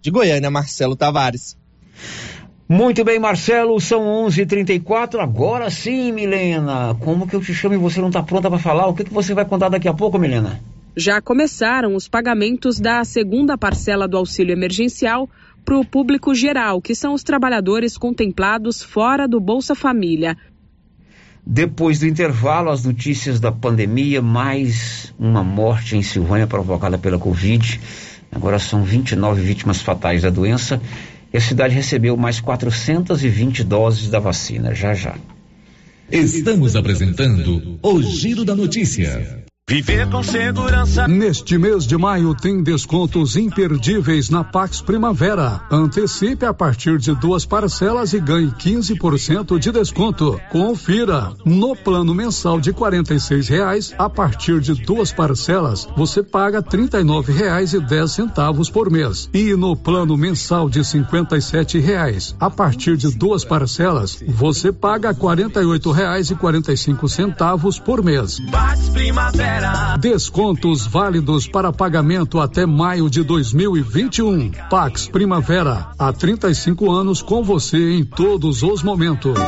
[0.00, 1.58] De Goiânia, Marcelo Tavares.
[2.68, 5.18] Muito bem, Marcelo, são 11:34.
[5.20, 6.94] Agora sim, Milena.
[7.00, 8.86] Como que eu te chamo e você não está pronta para falar?
[8.86, 10.60] O que, que você vai contar daqui a pouco, Milena?
[10.96, 15.28] Já começaram os pagamentos da segunda parcela do auxílio emergencial
[15.64, 20.36] para o público geral, que são os trabalhadores contemplados fora do Bolsa Família.
[21.52, 27.80] Depois do intervalo, as notícias da pandemia, mais uma morte em Silvânia provocada pela Covid.
[28.30, 30.80] Agora são 29 vítimas fatais da doença.
[31.34, 34.76] E a cidade recebeu mais 420 doses da vacina.
[34.76, 35.16] Já já.
[36.08, 39.42] Estamos apresentando o Giro da Notícia.
[39.70, 41.06] Viver com segurança.
[41.06, 45.60] Neste mês de maio tem descontos imperdíveis na Pax Primavera.
[45.70, 50.40] Antecipe a partir de duas parcelas e ganhe 15% de desconto.
[50.50, 51.32] Confira.
[51.44, 52.76] No plano mensal de R$
[53.48, 59.30] reais, a partir de duas parcelas, você paga R$ reais e dez centavos por mês.
[59.32, 65.92] E no plano mensal de R$ reais, a partir de duas parcelas, você paga R$
[65.94, 68.40] reais e quarenta e cinco centavos por mês.
[68.50, 69.59] Pax Primavera.
[69.98, 74.50] Descontos válidos para pagamento até maio de 2021.
[74.70, 79.38] Pax Primavera, há 35 anos com você em todos os momentos.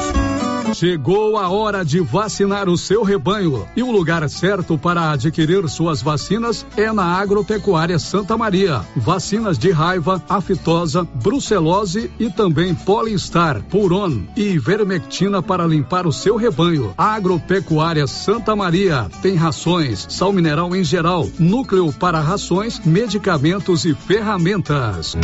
[0.74, 6.00] Chegou a hora de vacinar o seu rebanho e o lugar certo para adquirir suas
[6.00, 8.80] vacinas é na Agropecuária Santa Maria.
[8.96, 16.36] Vacinas de raiva, aftosa, brucelose e também Polistar, Puron e Vermectina para limpar o seu
[16.36, 16.94] rebanho.
[16.96, 25.16] Agropecuária Santa Maria tem rações, sal mineral em geral, núcleo para rações, medicamentos e ferramentas.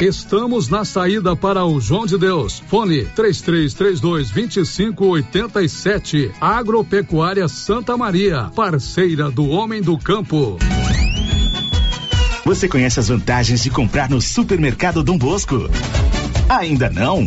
[0.00, 2.62] Estamos na saída para o João de Deus.
[2.68, 6.32] Fone 3332 2587.
[6.40, 10.58] Agropecuária Santa Maria, parceira do homem do campo.
[12.44, 15.68] Você conhece as vantagens de comprar no supermercado Dom Bosco?
[16.48, 17.26] Ainda não?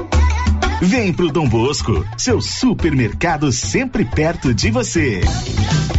[0.83, 5.21] Vem pro Dom Bosco, seu supermercado sempre perto de você.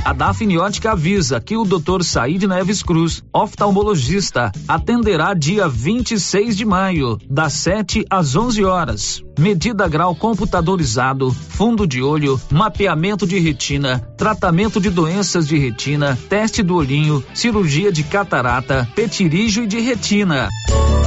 [0.04, 2.02] A Dafniótica avisa que o Dr.
[2.02, 9.22] Said Neves Cruz, oftalmologista, atenderá dia 26 de maio, das 7 às 11 horas.
[9.38, 16.62] Medida grau computadorizado, fundo de olho, mapeamento de retina, tratamento de doenças de retina, teste
[16.62, 20.48] do olhinho, cirurgia de catarata, petirígio e de retina.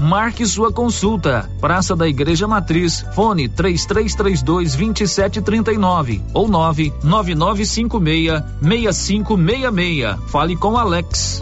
[0.01, 1.49] Marque sua consulta.
[1.59, 10.29] Praça da Igreja Matriz, fone 3332 2739 ou 99956 6566.
[10.29, 11.41] Fale com Alex.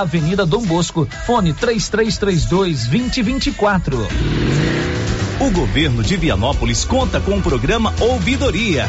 [0.00, 4.08] Avenida Dom Bosco, fone 3332 2024.
[5.40, 8.88] O governo de Vianópolis conta com o programa Ouvidoria.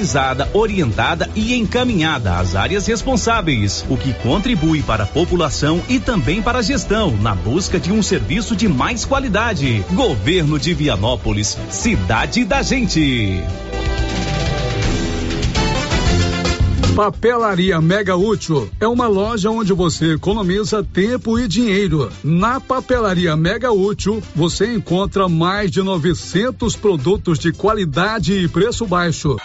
[0.53, 6.59] orientada e encaminhada às áreas responsáveis, o que contribui para a população e também para
[6.59, 9.85] a gestão, na busca de um serviço de mais qualidade.
[9.91, 13.43] Governo de Vianópolis, cidade da gente.
[16.95, 22.11] Papelaria Mega Útil é uma loja onde você economiza tempo e dinheiro.
[22.21, 29.37] Na Papelaria Mega Útil, você encontra mais de 900 produtos de qualidade e preço baixo.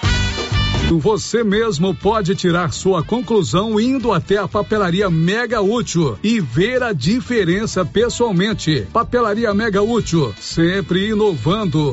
[0.94, 6.92] Você mesmo pode tirar sua conclusão indo até a papelaria Mega Útil e ver a
[6.92, 8.86] diferença pessoalmente.
[8.92, 11.92] Papelaria Mega Útil, sempre inovando.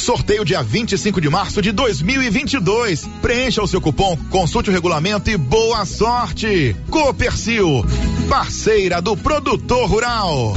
[0.00, 3.06] Sorteio dia 25 de março de 2022.
[3.20, 6.74] Preencha o seu cupom, consulte o regulamento e boa sorte.
[6.90, 7.84] Copercil,
[8.28, 10.54] parceira do produtor rural.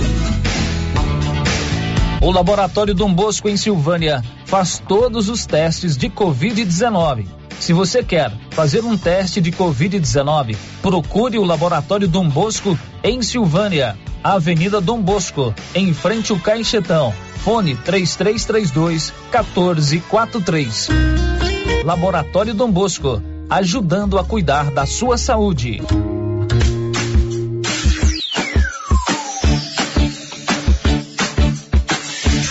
[2.22, 7.26] O Laboratório Dom Bosco em Silvânia faz todos os testes de Covid-19.
[7.60, 13.98] Se você quer fazer um teste de Covid-19, procure o Laboratório Dom Bosco em Silvânia,
[14.24, 17.14] Avenida Dom Bosco, em frente ao Caixetão.
[17.44, 20.88] Fone 3332 1443.
[21.84, 25.82] Laboratório Dom Bosco, ajudando a cuidar da sua saúde.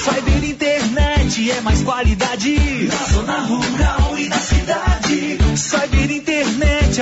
[0.05, 2.55] Cyber Internet é mais qualidade
[2.87, 5.39] na zona rural e na cidade.
[5.57, 6.11] Cyber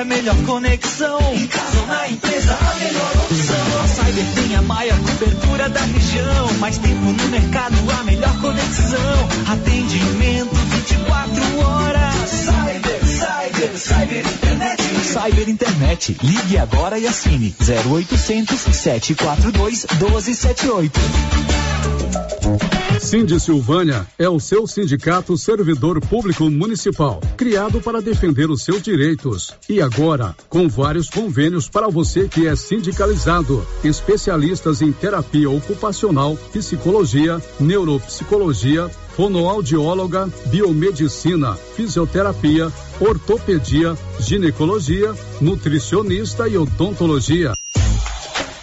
[0.00, 1.18] a melhor conexão.
[1.34, 3.82] Em casa ou na empresa, a melhor opção.
[3.84, 6.52] A Cyber tem a maior cobertura da região.
[6.58, 9.28] Mais tempo no mercado, a melhor conexão.
[9.46, 12.14] Atendimento 24 horas.
[12.30, 14.79] Cyber, Cyber, Cyber Internet.
[15.02, 16.16] Cyber Internet.
[16.22, 21.00] Ligue agora e assine 0800 742 1278.
[23.00, 29.54] Cindy Silvânia é o seu sindicato servidor público municipal, criado para defender os seus direitos.
[29.68, 37.42] E agora, com vários convênios para você que é sindicalizado, especialistas em terapia ocupacional, psicologia,
[37.58, 38.90] neuropsicologia,
[39.20, 47.52] fonoaudióloga, biomedicina, fisioterapia, ortopedia, ginecologia, nutricionista e odontologia.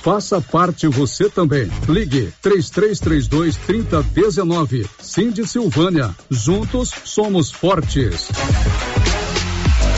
[0.01, 1.69] Faça parte você também.
[1.87, 4.87] Ligue 3332 3019.
[4.99, 6.15] Cindy Silvânia.
[6.31, 8.27] Juntos somos fortes.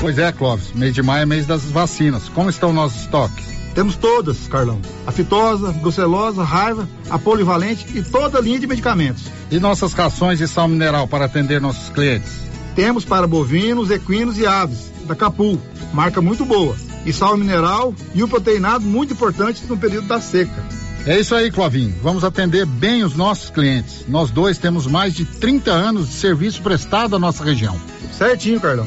[0.00, 2.28] Pois é, Clóvis, mês de maio é mês das vacinas.
[2.28, 3.44] Como estão nossos estoques?
[3.74, 4.80] Temos todas, Carlão.
[5.06, 9.24] A fitosa, brucelosa, raiva, a polivalente e toda a linha de medicamentos.
[9.50, 12.30] E nossas rações de sal mineral para atender nossos clientes?
[12.76, 15.60] Temos para bovinos, equinos e aves, da Capu,
[15.92, 16.76] marca muito boa.
[17.04, 20.64] E sal mineral e o proteinado muito importante no período da seca.
[21.06, 21.94] É isso aí, Clovinho.
[22.02, 24.04] Vamos atender bem os nossos clientes.
[24.06, 27.76] Nós dois temos mais de 30 anos de serviço prestado à nossa região.
[28.12, 28.86] Certinho, Carlão.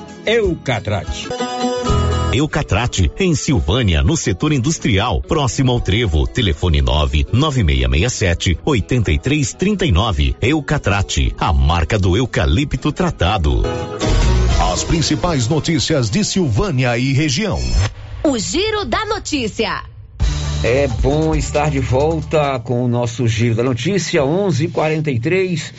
[0.25, 1.29] Eucatrate.
[2.31, 6.27] Eucatrate, em Silvânia, no setor industrial, próximo ao Trevo.
[6.27, 10.35] Telefone 9 9667 8339.
[10.39, 13.63] Eucatrate, a marca do eucalipto tratado.
[14.71, 17.59] As principais notícias de Silvânia e região.
[18.23, 19.83] O Giro da Notícia.
[20.63, 25.73] É bom estar de volta com o nosso Giro da Notícia, 11:43.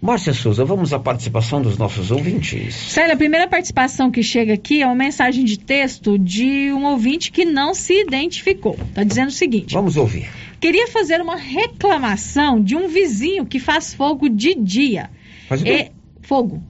[0.00, 2.72] Márcia Souza, vamos à participação dos nossos ouvintes.
[2.74, 7.32] Sério, a primeira participação que chega aqui é uma mensagem de texto de um ouvinte
[7.32, 8.76] que não se identificou.
[8.90, 10.30] Está dizendo o seguinte: Vamos ouvir.
[10.60, 15.10] Queria fazer uma reclamação de um vizinho que faz fogo de dia.
[15.48, 15.70] Faz o quê?
[15.70, 15.90] É,
[16.22, 16.62] fogo.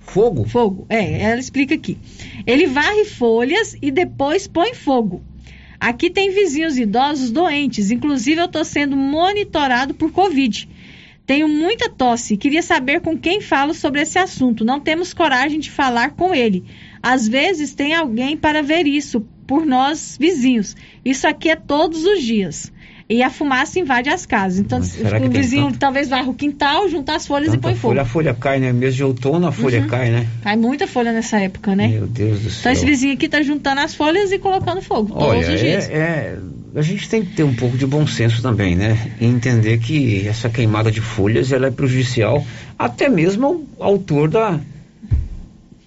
[0.00, 0.44] Fogo?
[0.46, 1.96] Fogo, é, ela explica aqui.
[2.46, 5.22] Ele varre folhas e depois põe fogo.
[5.80, 10.68] Aqui tem vizinhos idosos doentes, inclusive eu estou sendo monitorado por Covid.
[11.26, 14.64] Tenho muita tosse, queria saber com quem falo sobre esse assunto.
[14.64, 16.64] Não temos coragem de falar com ele.
[17.02, 20.76] Às vezes tem alguém para ver isso por nós vizinhos.
[21.04, 22.72] Isso aqui é todos os dias.
[23.08, 24.58] E a fumaça invade as casas.
[24.58, 27.88] Então, o vizinho tanto- talvez varra o quintal, junta as folhas e põe fogo.
[27.94, 28.72] folha, a folha cai, né?
[28.72, 29.86] Mês de outono a folha Uhum.
[29.88, 30.26] cai, né?
[30.42, 31.88] Cai muita folha nessa época, né?
[31.88, 32.60] Meu Deus do céu.
[32.60, 35.90] Então esse vizinho aqui tá juntando as folhas e colocando fogo Olha, todos os dias.
[35.90, 36.38] é, é-
[36.74, 39.12] a gente tem que ter um pouco de bom senso também, né?
[39.20, 42.44] E entender que essa queimada de folhas ela é prejudicial
[42.78, 44.58] até mesmo ao autor da,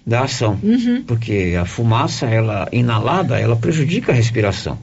[0.06, 0.58] da ação.
[0.62, 1.02] Uhum.
[1.04, 4.78] Porque a fumaça, ela inalada, ela prejudica a respiração.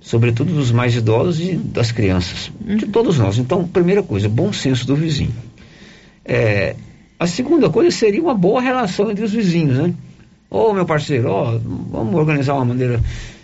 [0.00, 2.50] Sobretudo dos mais idosos e das crianças.
[2.60, 3.38] De todos nós.
[3.38, 5.32] Então, primeira coisa, bom senso do vizinho.
[6.24, 6.76] É,
[7.18, 9.94] a segunda coisa seria uma boa relação entre os vizinhos, né?
[10.50, 11.58] Ô, meu parceiro, ó,
[11.90, 13.00] vamos organizar uma maneira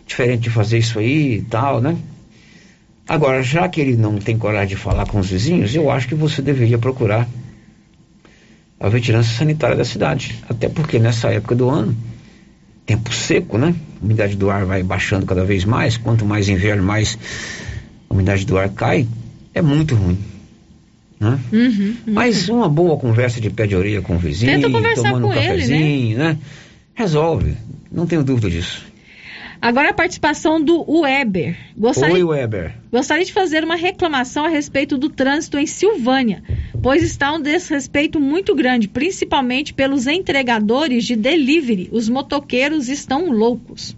[0.09, 1.97] diferente de fazer isso aí e tal, né?
[3.07, 6.15] Agora, já que ele não tem coragem de falar com os vizinhos, eu acho que
[6.15, 7.29] você deveria procurar
[8.81, 10.35] a vigilância sanitária da cidade.
[10.49, 11.97] Até porque nessa época do ano,
[12.85, 13.75] tempo seco, né?
[14.01, 15.97] A umidade do ar vai baixando cada vez mais.
[15.97, 17.19] Quanto mais inverno, mais
[18.09, 19.07] a umidade do ar cai.
[19.55, 20.19] É muito ruim.
[21.19, 21.39] Né?
[21.53, 25.23] Uhum, Mas uma boa conversa de pé de orelha com o vizinho, Tenta conversar tomando
[25.23, 26.39] com um ele, cafezinho, né?
[26.95, 27.57] Resolve.
[27.91, 28.88] Não tenho dúvida disso.
[29.61, 31.57] Agora a participação do Weber.
[31.77, 32.75] Gostaria, Oi, Weber.
[32.93, 36.43] gostaria de fazer uma reclamação a respeito do trânsito em Silvânia,
[36.81, 41.89] pois está um desrespeito muito grande, principalmente pelos entregadores de delivery.
[41.91, 43.97] Os motoqueiros estão loucos.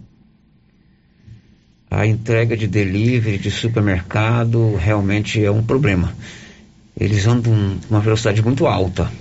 [1.89, 6.15] A entrega de delivery, de supermercado, realmente é um problema.
[6.99, 9.11] Eles andam com uma velocidade muito alta.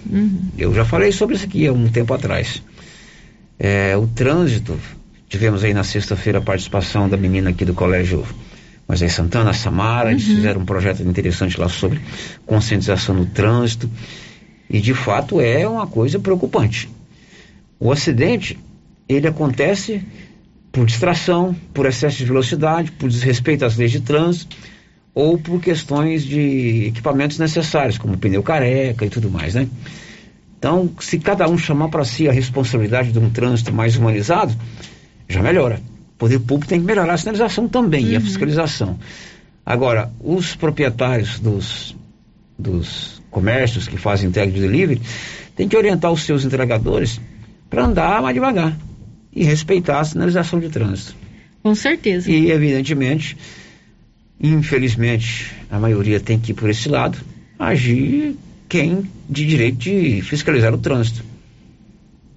[0.57, 2.63] Eu já falei sobre isso aqui há um tempo atrás.
[3.59, 4.79] É, o trânsito,
[5.31, 8.27] tivemos aí na sexta-feira a participação da menina aqui do colégio
[8.87, 12.01] Moisés Santana, a Samara, eles fizeram um projeto interessante lá sobre
[12.45, 13.89] conscientização no trânsito.
[14.69, 16.91] E de fato é uma coisa preocupante.
[17.79, 18.59] O acidente,
[19.09, 20.03] ele acontece
[20.73, 24.57] por distração, por excesso de velocidade, por desrespeito às leis de trânsito
[25.15, 29.69] ou por questões de equipamentos necessários, como pneu careca e tudo mais, né?
[30.59, 34.55] Então, se cada um chamar para si a responsabilidade de um trânsito mais humanizado,
[35.31, 35.81] já melhora.
[36.15, 38.99] O poder público tem que melhorar a sinalização também e a fiscalização.
[39.65, 41.97] Agora, os proprietários dos,
[42.59, 45.01] dos comércios que fazem entrega de delivery
[45.55, 47.21] têm que orientar os seus entregadores
[47.69, 48.77] para andar mais devagar
[49.33, 51.15] e respeitar a sinalização de trânsito.
[51.63, 52.31] Com certeza.
[52.31, 53.37] E, evidentemente,
[54.41, 57.19] infelizmente, a maioria tem que ir por esse lado,
[57.59, 58.35] agir
[58.69, 61.23] quem de direito de fiscalizar o trânsito.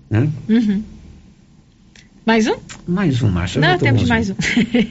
[0.09, 0.29] Né?
[0.47, 0.83] Uhum.
[2.25, 2.55] Mais um?
[2.87, 3.59] Mais um, Márcio.
[3.59, 4.35] Não, temos mais um.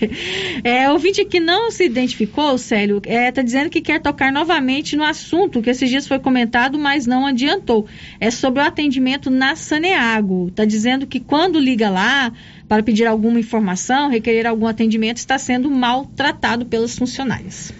[0.62, 5.62] é, ouvinte que não se identificou, Célio, está dizendo que quer tocar novamente no assunto
[5.62, 7.86] que esses dias foi comentado, mas não adiantou.
[8.20, 10.48] É sobre o atendimento na Saneago.
[10.48, 12.30] Está dizendo que quando liga lá
[12.68, 17.72] para pedir alguma informação, requerer algum atendimento, está sendo maltratado pelos funcionários.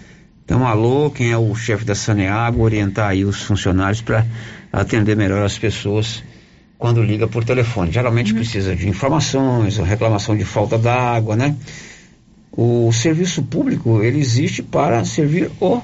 [0.43, 4.25] Então, alô, quem é o chefe da Saneago, orientar aí os funcionários para
[4.71, 6.23] atender melhor as pessoas
[6.83, 7.93] quando liga por telefone.
[7.93, 11.55] Geralmente precisa de informações, reclamação de falta d'água, né?
[12.51, 15.81] O serviço público, ele existe para servir o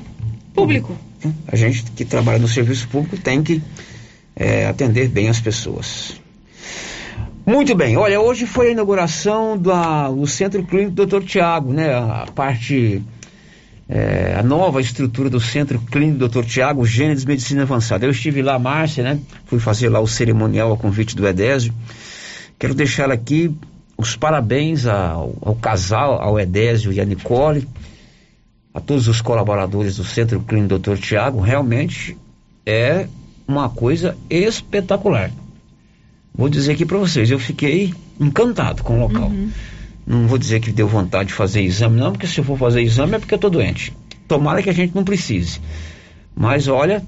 [0.54, 0.94] público.
[1.24, 1.32] né?
[1.48, 3.62] A gente que trabalha no serviço público tem que
[4.36, 6.20] eh, atender bem as pessoas.
[7.46, 11.24] Muito bem, olha, hoje foi a inauguração da- do Centro Clínico Dr.
[11.24, 11.94] Tiago, né?
[11.94, 13.02] A parte
[13.90, 16.46] é, a nova estrutura do Centro Clínico Dr.
[16.46, 18.06] Tiago Gênesis Medicina Avançada.
[18.06, 19.20] Eu estive lá, Márcia, né?
[19.46, 21.74] Fui fazer lá o cerimonial a convite do Edésio.
[22.60, 23.52] Quero deixar aqui
[23.98, 27.68] os parabéns ao, ao casal, ao Edésio e à Nicole,
[28.72, 30.98] a todos os colaboradores do Centro Clínico Dr.
[30.98, 31.40] Tiago.
[31.40, 32.16] Realmente
[32.64, 33.08] é
[33.48, 35.32] uma coisa espetacular.
[36.32, 39.32] Vou dizer aqui para vocês, eu fiquei encantado com o local.
[40.10, 42.82] Não vou dizer que deu vontade de fazer exame, não, porque se eu for fazer
[42.82, 43.96] exame é porque eu tô doente.
[44.28, 45.62] Tomara que a gente não precise.
[46.36, 47.04] Mas olha,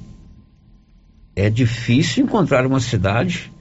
[1.35, 3.51] é difícil encontrar uma cidade,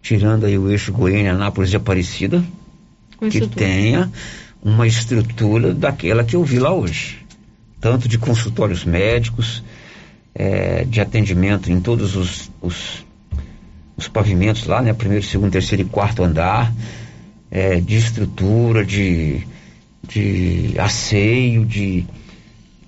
[0.00, 2.44] tirando aí o eixo Goiânia, Anápolis e Aparecida,
[3.16, 4.12] Com que tenha
[4.62, 7.18] uma estrutura daquela que eu vi lá hoje.
[7.80, 9.64] Tanto de consultórios médicos,
[10.32, 13.04] eh, de atendimento em todos os, os,
[13.96, 14.92] os pavimentos lá, né?
[14.92, 16.72] Primeiro, segundo, terceiro e quarto andar,
[17.56, 19.40] eh, de estrutura, de,
[20.06, 22.04] de asseio, de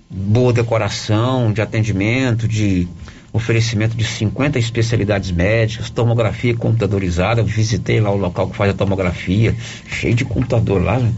[0.07, 2.87] boa decoração, de atendimento, de
[3.33, 7.41] oferecimento de 50 especialidades médicas, tomografia computadorizada.
[7.41, 9.55] Eu visitei lá o local que faz a tomografia,
[9.87, 10.99] cheio de computador lá.
[10.99, 11.11] né?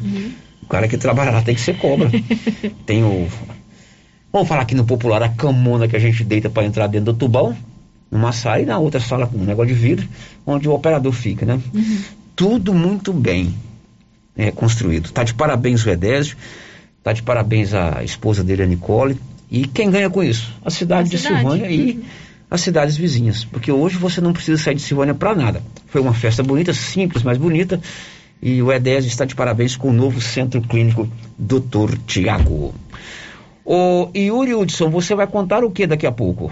[0.64, 2.10] O cara que trabalha lá tem que ser cobra.
[2.88, 3.28] tem o.
[4.32, 7.20] Vamos falar aqui no popular, a camona que a gente deita para entrar dentro do
[7.20, 7.54] tubão,
[8.10, 10.08] numa sala e na outra sala com um negócio de vidro,
[10.46, 11.60] onde o operador fica, né?
[12.42, 13.54] Tudo muito bem
[14.36, 15.12] é, construído.
[15.12, 16.36] Tá de parabéns o Edésio,
[17.04, 19.16] tá de parabéns a esposa dele, a Nicole.
[19.52, 20.52] E quem ganha com isso?
[20.66, 21.40] A cidade A de cidade.
[21.40, 22.04] Silvânia e
[22.50, 23.46] as cidades vizinhas.
[23.46, 25.62] Porque hoje você não precisa sair de Silvânia para nada.
[25.86, 27.80] Foi uma festa bonita, simples, mas bonita.
[28.42, 31.96] E o Edésio está de parabéns com o novo Centro Clínico Dr.
[32.08, 32.74] Tiago.
[33.64, 36.52] Ô Yuri Hudson, você vai contar o que daqui a pouco?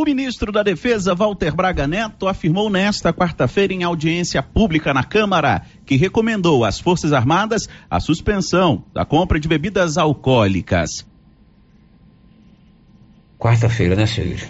[0.00, 5.62] O ministro da Defesa, Walter Braga Neto, afirmou nesta quarta-feira em audiência pública na Câmara
[5.84, 11.04] que recomendou às Forças Armadas a suspensão da compra de bebidas alcoólicas.
[13.36, 14.44] Quarta-feira, né, Yuri?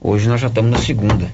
[0.00, 1.28] Hoje nós já estamos na segunda.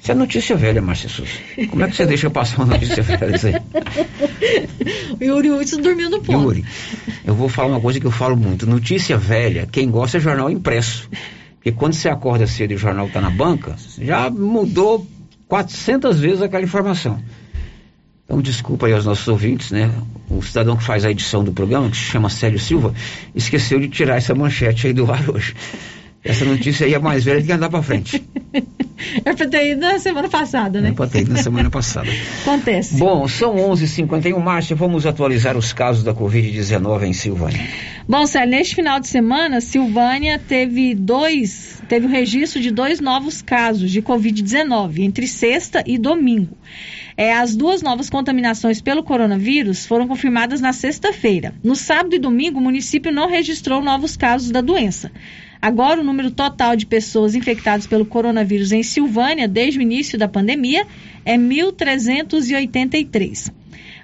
[0.00, 1.30] Isso é notícia velha, Márcia Souza.
[1.70, 3.54] Como é que você deixa passar uma notícia velha isso aí?
[5.20, 6.32] O Yuri Hudson dormiu no ponto.
[6.32, 6.64] Yuri,
[7.24, 8.66] eu vou falar uma coisa que eu falo muito.
[8.66, 11.08] Notícia velha, quem gosta é jornal impresso.
[11.60, 15.06] Porque quando você acorda cedo e o jornal está na banca, já mudou
[15.46, 17.22] 400 vezes aquela informação.
[18.24, 19.90] Então, desculpa aí aos nossos ouvintes, né?
[20.30, 22.94] O cidadão que faz a edição do programa, que se chama Célio Silva,
[23.34, 25.54] esqueceu de tirar essa manchete aí do ar hoje.
[26.24, 28.24] Essa notícia aí é mais velha do que andar para frente.
[29.24, 30.90] É pra ter ido na semana passada, né?
[30.90, 32.08] É para ter ido na semana passada.
[32.42, 32.96] Acontece.
[32.96, 37.60] Bom, são 11h51, Márcia, vamos atualizar os casos da Covid-19 em Silvânia.
[38.08, 43.40] Bom, Célio, neste final de semana, Silvânia teve dois, teve o registro de dois novos
[43.40, 46.56] casos de Covid-19, entre sexta e domingo.
[47.16, 51.54] É, as duas novas contaminações pelo coronavírus foram confirmadas na sexta-feira.
[51.62, 55.12] No sábado e domingo, o município não registrou novos casos da doença.
[55.62, 60.26] Agora, o número total de pessoas infectadas pelo coronavírus em Silvânia, desde o início da
[60.26, 60.86] pandemia,
[61.24, 63.52] é 1.383.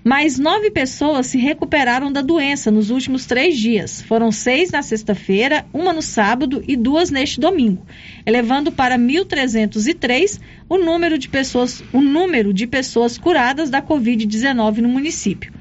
[0.04, 4.00] Mais nove pessoas se recuperaram da doença nos últimos três dias.
[4.02, 7.84] Foram seis na sexta-feira, uma no sábado e duas neste domingo,
[8.24, 10.38] elevando para 1.303
[10.68, 15.55] o número de pessoas, o número de pessoas curadas da Covid-19 no município.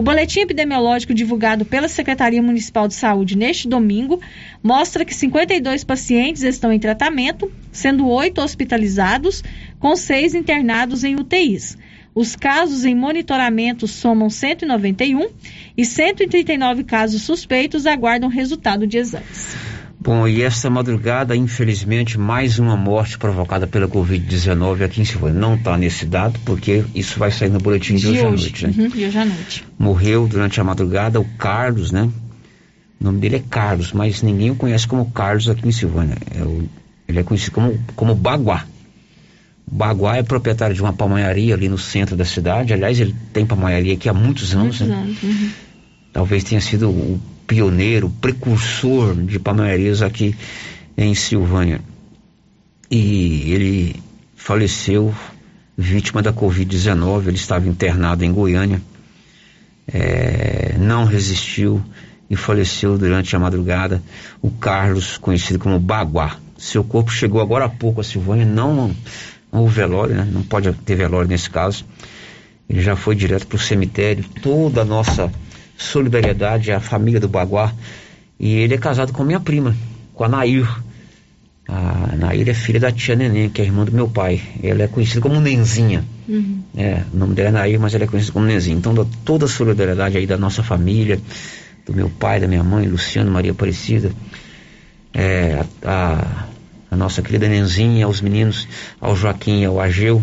[0.00, 4.18] O boletim epidemiológico divulgado pela Secretaria Municipal de Saúde neste domingo
[4.62, 9.44] mostra que 52 pacientes estão em tratamento, sendo oito hospitalizados,
[9.78, 11.76] com seis internados em UTIs.
[12.14, 15.28] Os casos em monitoramento somam 191
[15.76, 19.54] e 139 casos suspeitos aguardam resultado de exames.
[20.02, 25.38] Bom, e esta madrugada, infelizmente, mais uma morte provocada pela Covid-19 aqui em Silvânia.
[25.38, 28.42] Não está nesse dado, porque isso vai sair no boletim de, De hoje, à hoje.
[28.44, 28.74] noite, né?
[28.78, 29.64] Uhum, de hoje à noite.
[29.78, 32.08] Morreu durante a madrugada o Carlos, né?
[32.98, 36.16] O nome dele é Carlos, mas ninguém o conhece como Carlos aqui em Silvânia.
[36.34, 36.66] É o-
[37.06, 38.64] ele é conhecido como, como Baguá.
[39.70, 42.72] O Baguá é proprietário de uma pamonharia ali no centro da cidade.
[42.72, 44.94] Aliás, ele tem pamonharia aqui há muitos anos, Muitos né?
[44.96, 45.22] anos.
[45.22, 45.50] Uhum.
[46.12, 47.20] talvez tenha sido o
[47.50, 50.36] pioneiro, o precursor de pamonharias aqui
[50.96, 51.80] em Silvânia.
[52.88, 53.96] E ele
[54.36, 55.12] faleceu
[55.76, 58.80] vítima da Covid-19, ele estava internado em Goiânia,
[59.92, 61.82] é, não resistiu
[62.30, 64.00] e faleceu durante a madrugada.
[64.40, 66.36] O Carlos, conhecido como Baguá.
[66.56, 68.94] Seu corpo chegou agora há pouco a Silvânia, não,
[69.50, 70.28] houve velório, né?
[70.30, 71.84] não pode ter velório nesse caso.
[72.68, 74.24] Ele já foi direto para o cemitério.
[74.40, 75.32] Toda a nossa
[75.80, 77.72] solidariedade à família do Baguá.
[78.38, 79.74] E ele é casado com minha prima,
[80.14, 80.66] com a Nair.
[81.68, 84.40] A Nair é filha da tia Neném, que é irmã do meu pai.
[84.62, 86.04] Ela é conhecida como Nenzinha.
[86.28, 86.62] Uhum.
[86.76, 88.76] É, o nome dela é Nair, mas ela é conhecida como Nenzinha.
[88.76, 91.20] Então, toda a solidariedade aí da nossa família,
[91.86, 94.10] do meu pai, da minha mãe, Luciano, Maria Aparecida,
[95.14, 96.44] é, a, a-
[96.92, 98.66] a nossa querida Nenzinha, aos meninos,
[99.00, 100.20] ao Joaquim e ao Ageu,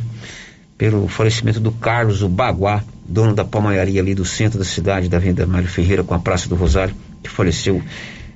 [0.78, 5.18] pelo falecimento do Carlos, o Baguá, dono da pamonharia ali do centro da cidade, da
[5.18, 6.94] Avenida Mário Ferreira com a Praça do Rosário,
[7.24, 7.82] que faleceu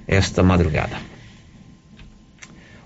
[0.08, 0.98] esta madrugada.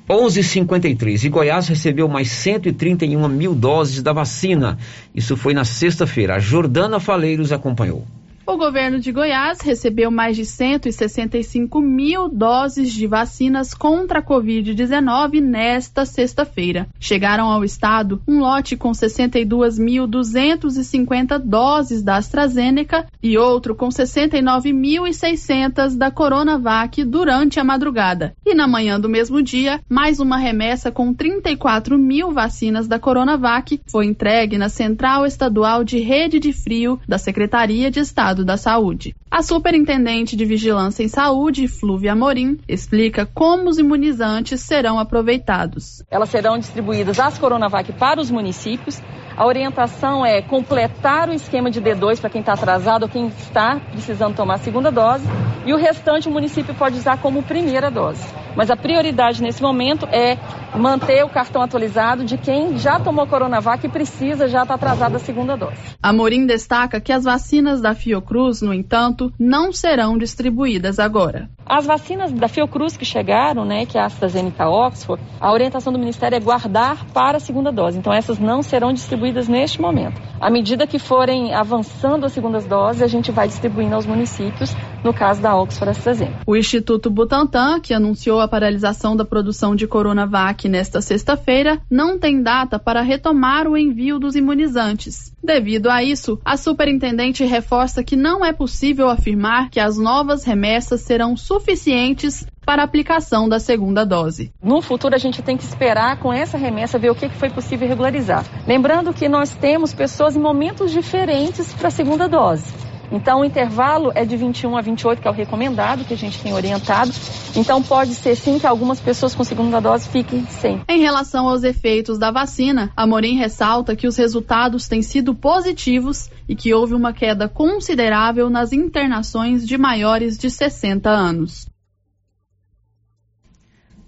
[0.10, 4.78] 11:53 e Goiás recebeu mais 131 mil doses da vacina.
[5.14, 6.36] Isso foi na sexta-feira.
[6.36, 8.06] A Jordana Faleiros acompanhou.
[8.48, 15.42] O governo de Goiás recebeu mais de 165 mil doses de vacinas contra a Covid-19
[15.42, 16.88] nesta sexta-feira.
[17.00, 26.12] Chegaram ao estado um lote com 62.250 doses da AstraZeneca e outro com 69.600 da
[26.12, 28.36] Coronavac durante a madrugada.
[28.46, 33.82] E na manhã do mesmo dia, mais uma remessa com 34 mil vacinas da Coronavac
[33.90, 39.16] foi entregue na Central Estadual de Rede de Frio da Secretaria de Estado da Saúde.
[39.36, 46.02] A Superintendente de Vigilância em Saúde, Flúvia Amorim, explica como os imunizantes serão aproveitados.
[46.10, 49.02] Elas serão distribuídas as Coronavac para os municípios.
[49.36, 53.78] A orientação é completar o esquema de D2 para quem está atrasado ou quem está
[53.92, 55.26] precisando tomar a segunda dose.
[55.66, 58.24] E o restante o município pode usar como primeira dose.
[58.56, 60.38] Mas a prioridade nesse momento é
[60.78, 65.20] manter o cartão atualizado de quem já tomou Coronavac e precisa já estar atrasado a
[65.20, 65.76] segunda dose.
[66.02, 71.50] Amorim destaca que as vacinas da Fiocruz, no entanto, não serão distribuídas agora.
[71.66, 76.00] As vacinas da Fiocruz que chegaram, né, que é a AstraZeneca Oxford, a orientação do
[76.00, 77.98] Ministério é guardar para a segunda dose.
[77.98, 80.22] Então essas não serão distribuídas neste momento.
[80.40, 85.14] À medida que forem avançando as segundas doses, a gente vai distribuindo aos municípios, no
[85.14, 86.42] caso da Oxford AstraZeneca.
[86.46, 92.42] O Instituto Butantan, que anunciou a paralisação da produção de Coronavac nesta sexta-feira, não tem
[92.42, 95.34] data para retomar o envio dos imunizantes.
[95.44, 101.02] Devido a isso, a superintendente reforça que não é possível afirmar que as novas remessas
[101.02, 104.52] serão suficientes para a aplicação da segunda dose.
[104.62, 107.88] No futuro, a gente tem que esperar com essa remessa ver o que foi possível
[107.88, 108.46] regularizar.
[108.68, 112.74] Lembrando que nós temos pessoas em momentos diferentes para a segunda dose.
[113.12, 116.40] Então, o intervalo é de 21 a 28, que é o recomendado, que a gente
[116.40, 117.12] tem orientado.
[117.56, 120.82] Então, pode ser sim que algumas pessoas com segunda dose fiquem sem.
[120.88, 126.30] Em relação aos efeitos da vacina, a Morim ressalta que os resultados têm sido positivos
[126.48, 131.68] e que houve uma queda considerável nas internações de maiores de 60 anos.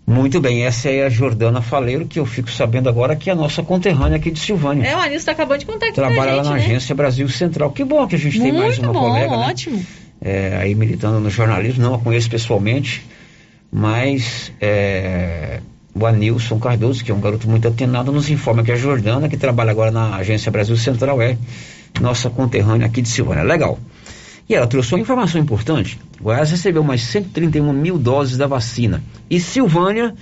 [0.09, 3.35] Muito bem, essa é a Jordana Faleiro, que eu fico sabendo agora que é a
[3.35, 4.87] nossa conterrânea aqui de Silvânia.
[4.87, 6.63] É, o Anilson acabou de contar aqui Trabalha gente, lá na né?
[6.63, 7.71] agência Brasil Central.
[7.71, 9.47] Que bom que a gente Muito tem mais uma bom, colega, né?
[9.49, 9.85] ótimo.
[10.21, 13.05] É, aí militando no jornalismo, não a conheço pessoalmente,
[13.69, 15.59] mas é,
[15.93, 19.35] o Anilson Cardoso, que é um garoto muito atenado, nos informa que a Jordana, que
[19.35, 21.37] trabalha agora na agência Brasil Central, é
[21.99, 23.43] nossa conterrânea aqui de Silvânia.
[23.43, 23.77] Legal.
[24.49, 25.99] E ela trouxe uma informação importante.
[26.21, 29.03] Goiás recebeu mais 131 mil doses da vacina.
[29.29, 30.15] E Silvânia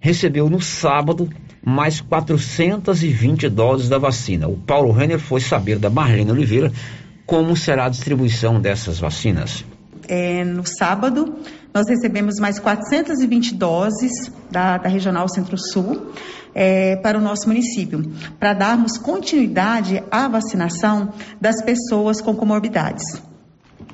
[0.00, 1.28] recebeu no sábado
[1.64, 4.48] mais 420 doses da vacina.
[4.48, 6.72] O Paulo Renner foi saber da Marlene Oliveira
[7.26, 9.64] como será a distribuição dessas vacinas.
[10.08, 11.36] É, no sábado,
[11.72, 16.12] nós recebemos mais 420 doses da, da Regional Centro-Sul
[16.54, 18.02] é, para o nosso município,
[18.40, 23.04] para darmos continuidade à vacinação das pessoas com comorbidades.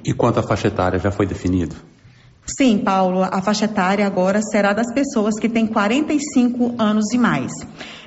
[0.08, 1.76] E quanto à faixa etária, já foi definido?
[2.46, 7.52] Sim, Paulo, a faixa etária agora será das pessoas que têm 45 anos e mais.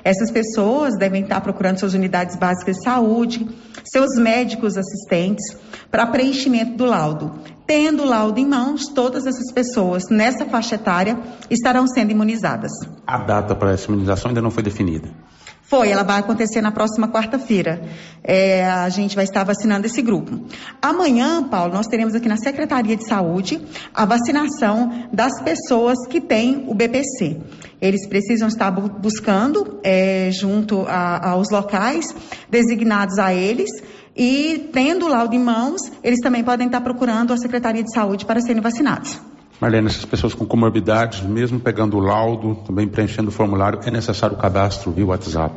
[0.02, 3.48] Essas pessoas devem estar procurando suas unidades básicas de saúde,
[3.84, 5.56] seus médicos assistentes,
[5.92, 7.34] para preenchimento do laudo.
[7.68, 11.16] Tendo o laudo em mãos, todas essas pessoas nessa faixa etária
[11.48, 12.72] estarão sendo imunizadas.
[13.06, 15.08] A data para essa imunização ainda não foi definida.
[15.72, 17.80] Foi, ela vai acontecer na próxima quarta-feira.
[18.22, 20.38] É, a gente vai estar vacinando esse grupo.
[20.82, 23.58] Amanhã, Paulo, nós teremos aqui na Secretaria de Saúde
[23.94, 27.40] a vacinação das pessoas que têm o BPC.
[27.80, 32.14] Eles precisam estar bu buscando é, junto a, aos locais
[32.50, 33.70] designados a eles.
[34.14, 38.26] E tendo o laudo em mãos, eles também podem estar procurando a Secretaria de Saúde
[38.26, 39.31] para serem vacinados.
[39.62, 44.36] Marlene, essas pessoas com comorbidades, mesmo pegando o laudo, também preenchendo o formulário, é necessário
[44.36, 45.54] o cadastro via WhatsApp?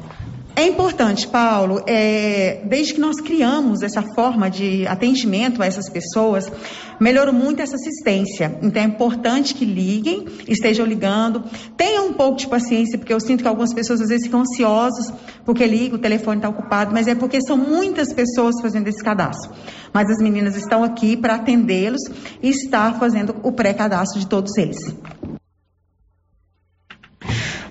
[0.58, 6.50] É importante, Paulo, é, desde que nós criamos essa forma de atendimento a essas pessoas,
[6.98, 8.58] melhorou muito essa assistência.
[8.62, 11.44] Então é importante que liguem, estejam ligando,
[11.76, 15.12] tenham um pouco de paciência, porque eu sinto que algumas pessoas às vezes ficam ansiosas
[15.44, 19.52] porque liga, o telefone está ocupado, mas é porque são muitas pessoas fazendo esse cadastro.
[19.94, 22.02] Mas as meninas estão aqui para atendê-los
[22.42, 24.78] e estar fazendo o pré-cadastro de todos eles.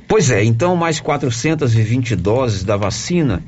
[0.07, 3.43] Pois é, então mais 420 doses da vacina.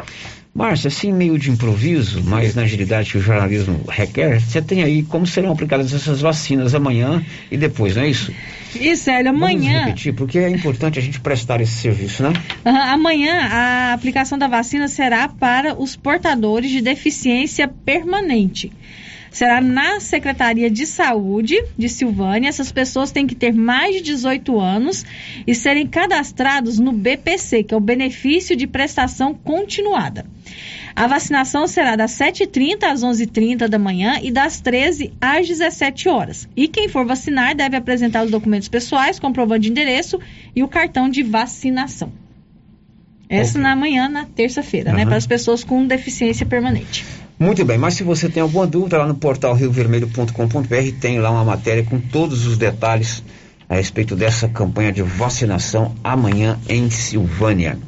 [0.57, 5.03] Márcia, assim meio de improviso, mas na agilidade que o jornalismo requer, você tem aí
[5.03, 8.33] como serão aplicadas essas vacinas amanhã e depois, não é isso?
[8.75, 9.73] Isso, Hélio, amanhã.
[9.73, 12.33] Vamos repetir, porque é importante a gente prestar esse serviço, né?
[12.65, 18.73] Uhum, amanhã a aplicação da vacina será para os portadores de deficiência permanente
[19.37, 22.49] será na Secretaria de Saúde de Silvânia.
[22.49, 25.05] Essas pessoas têm que ter mais de 18 anos
[25.47, 30.25] e serem cadastrados no BPC, que é o Benefício de Prestação Continuada.
[30.95, 36.49] A vacinação será das 7h30 às 11h30 da manhã e das 13 às 17 horas.
[36.57, 40.19] E quem for vacinar deve apresentar os documentos pessoais, comprovante de endereço
[40.55, 42.11] e o cartão de vacinação.
[43.29, 43.63] Essa okay.
[43.63, 44.97] na manhã, na terça-feira, uhum.
[44.97, 45.05] né?
[45.05, 47.05] Para as pessoas com deficiência permanente.
[47.39, 51.45] Muito bem, mas se você tem alguma dúvida, lá no portal riovermelho.com.br tem lá uma
[51.45, 53.23] matéria com todos os detalhes
[53.69, 57.79] a respeito dessa campanha de vacinação amanhã em Silvânia.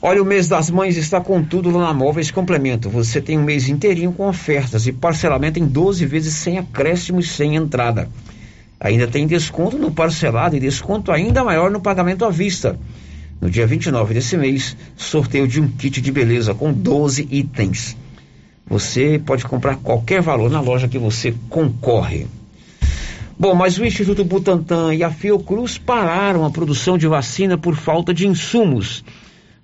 [0.00, 2.88] Olha, o mês das mães está com tudo lá na Móveis Complemento.
[2.88, 7.24] Você tem um mês inteirinho com ofertas e parcelamento em 12 vezes sem acréscimo e
[7.24, 8.08] sem entrada.
[8.78, 12.78] Ainda tem desconto no parcelado e desconto ainda maior no pagamento à vista.
[13.40, 17.96] No dia 29 desse mês, sorteio de um kit de beleza com 12 itens.
[18.66, 22.26] Você pode comprar qualquer valor na loja que você concorre.
[23.38, 28.14] Bom, mas o Instituto Butantan e a Fiocruz pararam a produção de vacina por falta
[28.14, 29.04] de insumos.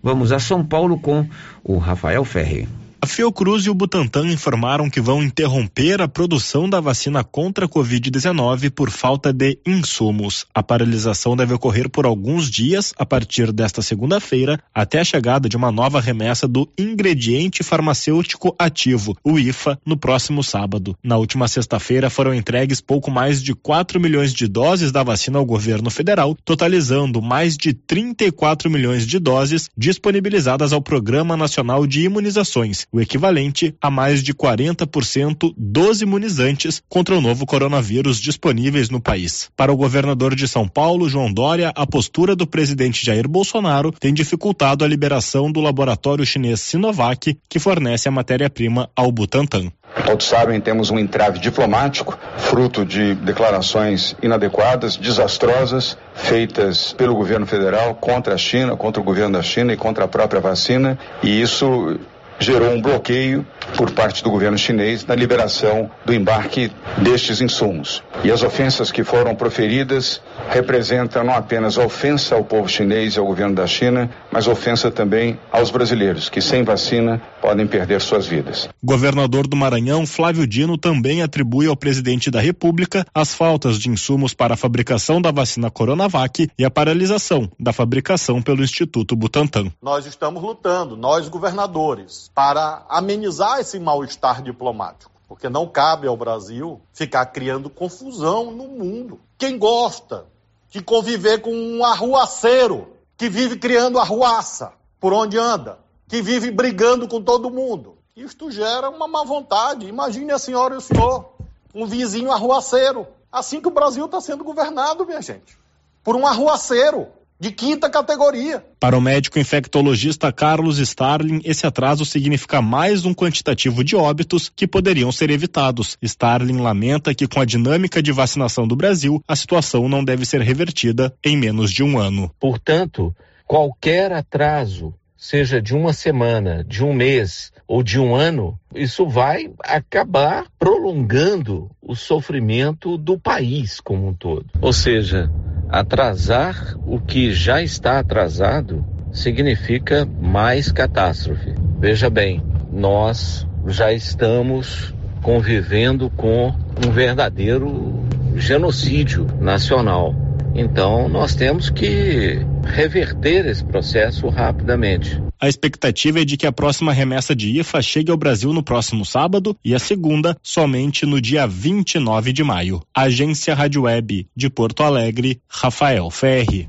[0.03, 1.27] Vamos a São Paulo com
[1.63, 2.69] o Rafael Ferri.
[3.01, 7.69] A Fiocruz e o Butantan informaram que vão interromper a produção da vacina contra a
[7.69, 10.47] Covid-19 por falta de insumos.
[10.53, 15.57] A paralisação deve ocorrer por alguns dias, a partir desta segunda-feira, até a chegada de
[15.57, 20.97] uma nova remessa do ingrediente farmacêutico ativo, o IFA, no próximo sábado.
[21.01, 25.47] Na última sexta-feira foram entregues pouco mais de 4 milhões de doses da vacina ao
[25.47, 32.88] governo federal, totalizando mais de 34 milhões de doses disponibilizadas ao Programa Nacional de Imunizações
[32.93, 39.51] o equivalente a mais de 40% dos imunizantes contra o novo coronavírus disponíveis no país.
[39.57, 44.13] Para o governador de São Paulo, João Dória, a postura do presidente Jair Bolsonaro tem
[44.13, 49.71] dificultado a liberação do laboratório chinês Sinovac, que fornece a matéria-prima ao Butantan.
[50.05, 57.95] Todos sabem, temos um entrave diplomático, fruto de declarações inadequadas, desastrosas, feitas pelo governo federal
[57.95, 61.99] contra a China, contra o governo da China e contra a própria vacina, e isso
[62.39, 68.03] gerou um bloqueio por parte do governo chinês na liberação do embarque destes insumos.
[68.25, 73.27] E as ofensas que foram proferidas representam não apenas ofensa ao povo chinês e ao
[73.27, 74.09] governo da China,
[74.39, 78.69] mas ofensa também aos brasileiros, que sem vacina podem perder suas vidas.
[78.81, 84.35] Governador do Maranhão, Flávio Dino, também atribui ao presidente da República as faltas de insumos
[84.35, 89.73] para a fabricação da vacina Coronavac e a paralisação da fabricação pelo Instituto Butantan.
[89.83, 95.11] Nós estamos lutando, nós governadores, para amenizar esse mal-estar diplomático.
[95.27, 99.19] Porque não cabe ao Brasil ficar criando confusão no mundo.
[99.37, 100.27] Quem gosta
[100.71, 107.09] de conviver com um arruaceiro que vive criando arruaça por onde anda, que vive brigando
[107.09, 109.87] com todo mundo, isto gera uma má vontade.
[109.87, 111.33] Imagine a senhora e o senhor,
[111.75, 113.07] um vizinho arruaceiro.
[113.31, 115.59] Assim que o Brasil está sendo governado, minha gente.
[116.03, 117.09] Por um arruaceiro
[117.41, 118.65] de quinta categoria.
[118.81, 124.67] Para o médico infectologista Carlos Starling, esse atraso significa mais um quantitativo de óbitos que
[124.67, 125.97] poderiam ser evitados.
[126.03, 130.41] Starling lamenta que, com a dinâmica de vacinação do Brasil, a situação não deve ser
[130.41, 132.31] revertida em menos de um ano.
[132.41, 133.15] Portanto,
[133.47, 139.51] qualquer atraso, seja de uma semana, de um mês ou de um ano, isso vai
[139.61, 144.47] acabar prolongando o sofrimento do país como um todo.
[144.61, 145.31] Ou seja,
[145.69, 151.55] Atrasar o que já está atrasado significa mais catástrofe.
[151.79, 152.43] Veja bem,
[152.73, 156.55] nós já estamos convivendo com
[156.87, 158.03] um verdadeiro
[158.35, 160.28] genocídio nacional.
[160.61, 165.23] Então, nós temos que reverter esse processo rapidamente.
[165.41, 169.05] A expectativa é de que a próxima remessa de IFA chegue ao Brasil no próximo
[169.05, 172.83] sábado e a segunda somente no dia 29 de maio.
[172.93, 176.69] Agência Rádio Web de Porto Alegre, Rafael Ferri.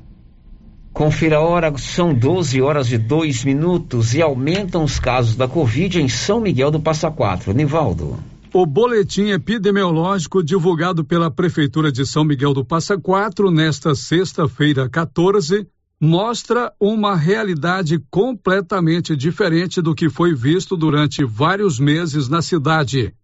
[0.92, 6.00] Confira a hora, são 12 horas e 2 minutos e aumentam os casos da Covid
[6.00, 7.52] em São Miguel do Passa Quatro.
[7.52, 8.16] Nivaldo.
[8.52, 15.68] O boletim epidemiológico divulgado pela Prefeitura de São Miguel do Passa Quatro nesta sexta-feira 14
[16.00, 23.14] mostra uma realidade completamente diferente do que foi visto durante vários meses na cidade.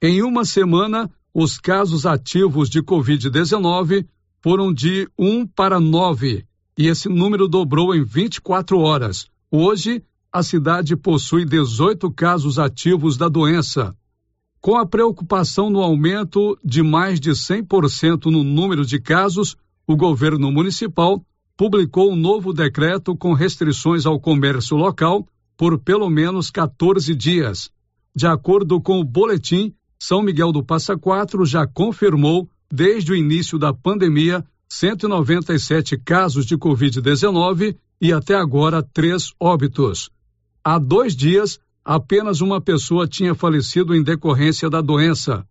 [0.00, 4.06] Em uma semana, os casos ativos de Covid-19
[4.40, 6.44] foram de 1 para 9
[6.78, 9.26] e esse número dobrou em 24 horas.
[9.50, 10.00] Hoje,
[10.32, 13.96] a cidade possui 18 casos ativos da doença.
[14.60, 19.56] Com a preocupação no aumento de mais de 100% no número de casos,
[19.86, 21.24] o governo municipal
[21.56, 27.70] publicou um novo decreto com restrições ao comércio local por pelo menos 14 dias.
[28.14, 33.58] De acordo com o boletim, São Miguel do Passa Quatro já confirmou, desde o início
[33.58, 40.10] da pandemia, 197 casos de Covid-19 e até agora três óbitos.
[40.62, 41.58] Há dois dias,
[41.90, 45.44] apenas uma pessoa tinha falecido em decorrência da doença.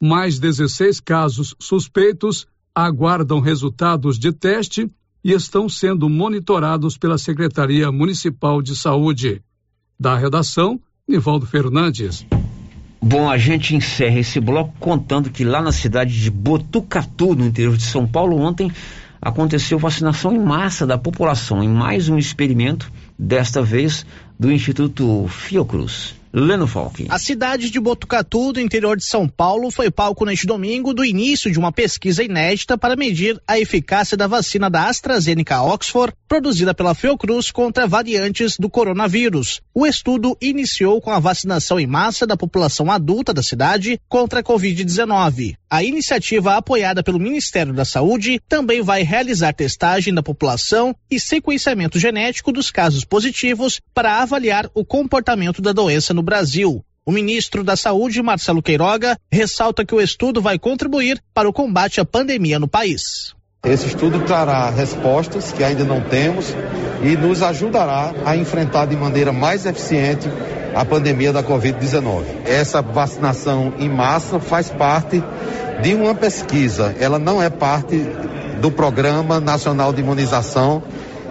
[0.00, 4.90] Mais 16 casos suspeitos aguardam resultados de teste
[5.22, 9.42] e estão sendo monitorados pela Secretaria Municipal de Saúde.
[10.00, 12.26] Da redação, Nivaldo Fernandes.
[13.02, 17.76] Bom, a gente encerra esse bloco contando que lá na cidade de Botucatu, no interior
[17.76, 18.72] de São Paulo, ontem
[19.20, 24.04] aconteceu vacinação em massa da população em mais um experimento, desta vez
[24.38, 26.14] do Instituto Fiocruz.
[26.36, 27.06] Leno Falk.
[27.10, 31.48] A cidade de Botucatu, do interior de São Paulo, foi palco neste domingo do início
[31.48, 36.92] de uma pesquisa inédita para medir a eficácia da vacina da AstraZeneca Oxford, produzida pela
[36.92, 39.60] Fiocruz contra variantes do coronavírus.
[39.72, 44.42] O estudo iniciou com a vacinação em massa da população adulta da cidade contra a
[44.42, 45.54] Covid-19.
[45.74, 51.98] A iniciativa, apoiada pelo Ministério da Saúde, também vai realizar testagem da população e sequenciamento
[51.98, 56.84] genético dos casos positivos para avaliar o comportamento da doença no Brasil.
[57.04, 62.00] O ministro da Saúde, Marcelo Queiroga, ressalta que o estudo vai contribuir para o combate
[62.00, 63.34] à pandemia no país.
[63.64, 66.54] Esse estudo trará respostas que ainda não temos
[67.02, 70.28] e nos ajudará a enfrentar de maneira mais eficiente
[70.74, 72.24] a pandemia da Covid-19.
[72.46, 75.22] Essa vacinação em massa faz parte
[75.82, 77.96] de uma pesquisa, ela não é parte
[78.60, 80.82] do Programa Nacional de Imunização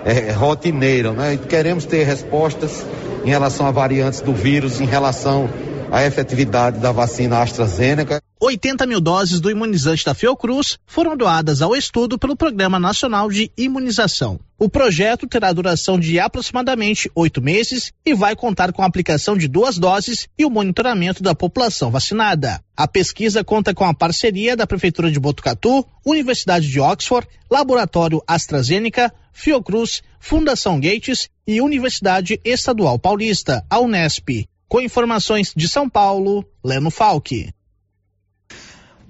[0.06, 1.14] é, rotineiro.
[1.14, 1.38] Né?
[1.38, 2.86] Queremos ter respostas
[3.26, 5.50] em relação a variantes do vírus, em relação
[5.94, 8.20] à efetividade da vacina AstraZeneca.
[8.42, 13.52] 80 mil doses do imunizante da Fiocruz foram doadas ao estudo pelo Programa Nacional de
[13.56, 14.40] Imunização.
[14.58, 19.48] O projeto terá duração de aproximadamente oito meses e vai contar com a aplicação de
[19.48, 22.60] duas doses e o monitoramento da população vacinada.
[22.76, 29.14] A pesquisa conta com a parceria da Prefeitura de Botucatu, Universidade de Oxford, Laboratório AstraZeneca,
[29.32, 34.48] Fiocruz, Fundação Gates e Universidade Estadual Paulista, a Unesp.
[34.74, 37.48] Com informações de São Paulo, Leno Falck.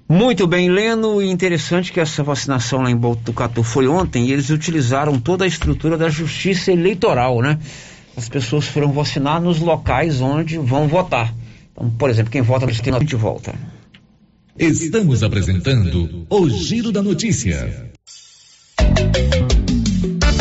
[0.06, 4.50] Muito bem, Leno, e interessante que essa vacinação lá em Botucatu foi ontem e eles
[4.50, 7.58] utilizaram toda a estrutura da justiça eleitoral, né?
[8.14, 11.34] As pessoas foram vacinar nos locais onde vão votar.
[11.72, 13.54] Então, por exemplo, quem vota no sistema de volta.
[14.58, 17.90] Estamos apresentando o Giro da Notícia.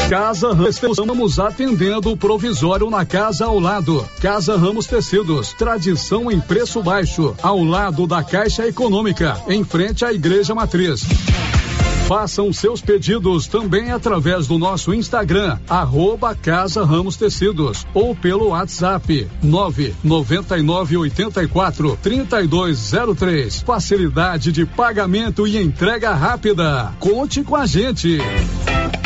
[0.09, 4.05] Casa Ramos, estamos atendendo o provisório na casa ao lado.
[4.21, 10.13] Casa Ramos Tecidos, tradição em preço baixo, ao lado da Caixa Econômica, em frente à
[10.13, 11.03] Igreja Matriz.
[12.07, 19.27] Façam seus pedidos também através do nosso Instagram, arroba Casa Ramos Tecidos, ou pelo WhatsApp,
[19.41, 23.61] nove noventa e nove oitenta e quatro trinta e dois zero três.
[23.61, 26.93] Facilidade de pagamento e entrega rápida.
[26.99, 28.19] Conte com a gente.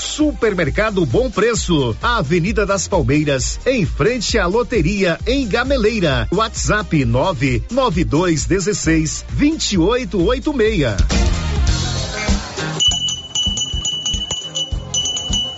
[0.00, 6.26] Supermercado Bom Preço, Avenida das Palmeiras, em frente à loteria em Gameleira.
[6.32, 11.45] WhatsApp 99216 2886.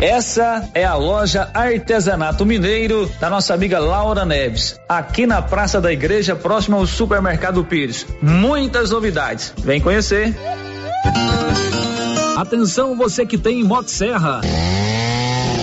[0.00, 5.92] Essa é a loja Artesanato Mineiro da nossa amiga Laura Neves, aqui na Praça da
[5.92, 8.06] Igreja, próximo ao Supermercado Pires.
[8.22, 9.52] Muitas novidades.
[9.58, 10.34] Vem conhecer.
[12.34, 14.40] Atenção você que tem Motosserra.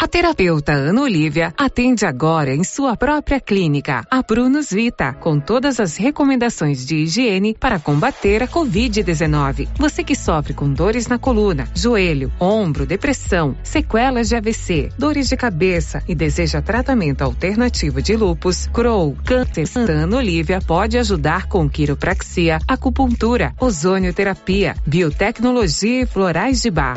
[0.00, 5.78] A terapeuta Ana Olivia atende agora em sua própria clínica, a Prunus Vita, com todas
[5.78, 9.68] as recomendações de higiene para combater a Covid-19.
[9.76, 15.36] Você que sofre com dores na coluna, joelho, ombro, depressão, sequelas de AVC, dores de
[15.36, 22.58] cabeça e deseja tratamento alternativo de lupus, Crohn, câncer, Ana Olivia pode ajudar com quiropraxia,
[22.66, 26.96] acupuntura, ozonioterapia, biotecnologia e florais de bar.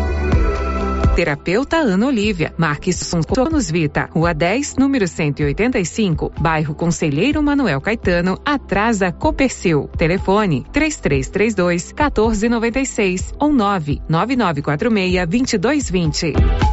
[1.15, 8.97] Terapeuta Ana Olivia, Marque Sonos Vita, Rua 10, número 185, bairro Conselheiro Manuel Caetano, atrás
[8.97, 9.89] da Copercil.
[9.95, 16.72] Telefone 3332 1496 ou 99946 2220.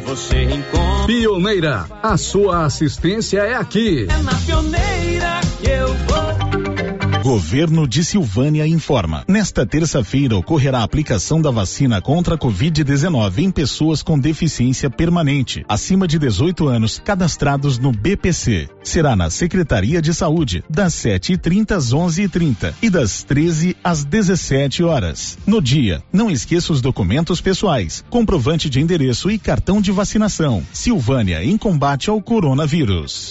[0.00, 1.06] você encontra.
[1.06, 4.06] Pioneira, a sua assistência é aqui.
[4.08, 6.23] É na pioneira que eu vou.
[7.24, 9.24] Governo de Silvânia informa.
[9.26, 15.64] Nesta terça-feira ocorrerá a aplicação da vacina contra a Covid-19 em pessoas com deficiência permanente,
[15.66, 18.68] acima de 18 anos, cadastrados no BPC.
[18.82, 25.38] Será na Secretaria de Saúde, das 7h30 às 11h30 e das 13 às 17 horas.
[25.46, 30.62] No dia, não esqueça os documentos pessoais, comprovante de endereço e cartão de vacinação.
[30.74, 33.30] Silvânia em combate ao coronavírus.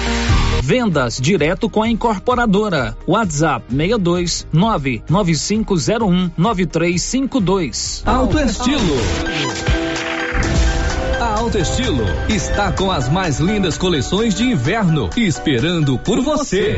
[0.61, 2.95] Vendas direto com a incorporadora.
[3.07, 8.03] WhatsApp 62 99501 9352.
[8.05, 8.95] Alto Estilo.
[11.19, 16.77] A Alto Estilo está com as mais lindas coleções de inverno esperando por você.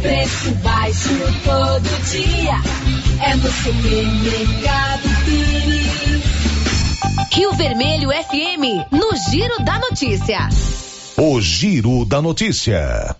[0.00, 1.08] Preço baixo
[1.44, 2.54] todo dia.
[3.24, 5.98] É no supermercado Pires.
[7.32, 10.48] Rio Vermelho FM, no Giro da Notícia.
[11.16, 13.16] O Giro da Notícia.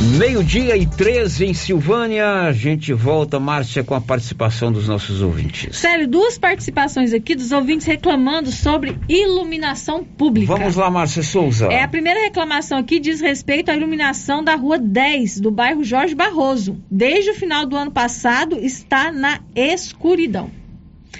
[0.00, 2.44] Meio-dia e 13 em Silvânia.
[2.44, 5.76] A gente volta, Márcia, com a participação dos nossos ouvintes.
[5.76, 10.56] Sério, duas participações aqui dos ouvintes reclamando sobre iluminação pública.
[10.56, 11.66] Vamos lá, Márcia Souza.
[11.66, 16.14] É, a primeira reclamação aqui diz respeito à iluminação da rua 10, do bairro Jorge
[16.14, 16.82] Barroso.
[16.90, 20.50] Desde o final do ano passado, está na escuridão.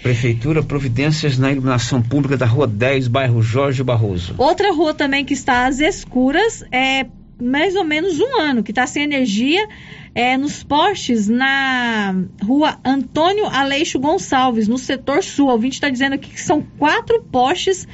[0.03, 4.35] Prefeitura providências na iluminação pública da rua 10, bairro Jorge Barroso.
[4.39, 7.05] Outra rua também que está às escuras é
[7.41, 9.67] mais ou menos um ano, que está sem energia
[10.15, 15.49] é, nos postes na rua Antônio Aleixo Gonçalves, no setor sul.
[15.49, 17.87] O ouvinte está dizendo aqui que são quatro postes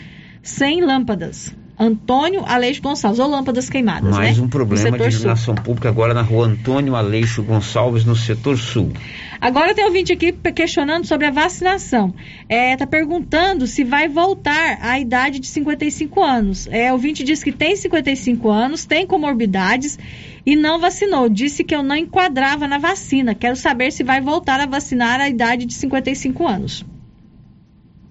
[0.43, 1.55] sem lâmpadas.
[1.79, 4.45] Antônio Aleixo Gonçalves, ou lâmpadas queimadas, Mais né?
[4.45, 5.63] um problema de iluminação sul.
[5.63, 8.93] pública agora na rua Antônio Aleixo Gonçalves, no setor sul.
[9.39, 12.15] Agora tem ouvinte aqui questionando sobre a vacinação.
[12.49, 16.67] Está é, perguntando se vai voltar à idade de 55 anos.
[16.71, 19.99] É, o ouvinte diz que tem 55 anos, tem comorbidades
[20.47, 21.29] e não vacinou.
[21.29, 23.35] Disse que eu não enquadrava na vacina.
[23.35, 26.85] Quero saber se vai voltar a vacinar à idade de 55 anos.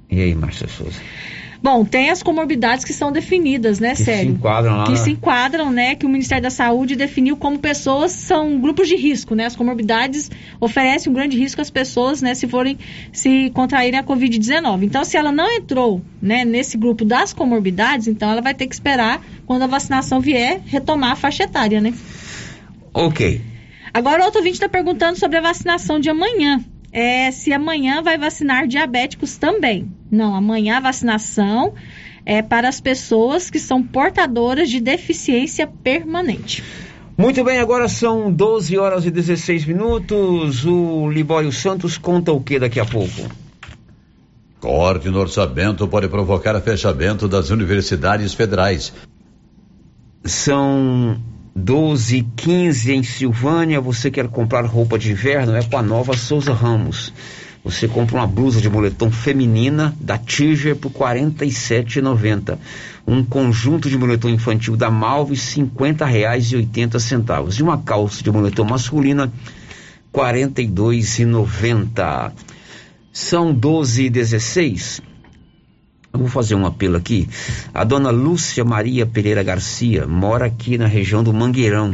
[0.10, 1.02] E aí, Márcia Souza?
[1.66, 4.34] Bom, tem as comorbidades que são definidas, né, Que se Sério?
[4.34, 8.12] enquadram lá Que na- se enquadram, né, que o Ministério da Saúde definiu como pessoas
[8.12, 9.48] são grupos de risco, né?
[9.48, 10.30] As comorbidades
[10.62, 12.78] oferecem um grande risco às pessoas, né, se forem
[13.12, 14.86] se contraírem a COVID-19.
[14.86, 18.76] Então, se ela não entrou, né, nesse grupo das comorbidades, então ela vai ter que
[18.76, 21.96] esperar quando a vacinação vier retomar a faixa etária, né?
[22.94, 23.42] Ok.
[23.92, 26.64] Agora, outro ouvinte está perguntando sobre a vacinação de amanhã.
[26.98, 29.92] É, se amanhã vai vacinar diabéticos também.
[30.10, 31.74] Não, amanhã a vacinação
[32.26, 36.64] é para as pessoas que são portadoras de deficiência permanente.
[37.18, 40.66] Muito bem, agora são 12 horas e 16 minutos.
[40.66, 43.30] O Libório Santos conta o que daqui a pouco?
[44.62, 48.94] Corte no orçamento pode provocar fechamento das universidades federais.
[50.24, 51.20] São
[51.58, 53.80] 12 e 15 em Silvânia.
[53.80, 55.56] Você quer comprar roupa de inverno?
[55.56, 57.14] É com a nova Souza Ramos.
[57.64, 62.58] Você compra uma blusa de moletom feminina da Tiger por R$ 47,90.
[63.08, 67.58] Um conjunto de moletom infantil da Malve, R$ 50,80.
[67.58, 69.32] E uma calça de moletom masculina,
[70.14, 72.34] R$ 42,90.
[73.14, 75.02] São 12 e 16.
[76.16, 77.28] Eu vou fazer um apelo aqui.
[77.74, 81.94] A dona Lúcia Maria Pereira Garcia mora aqui na região do Mangueirão.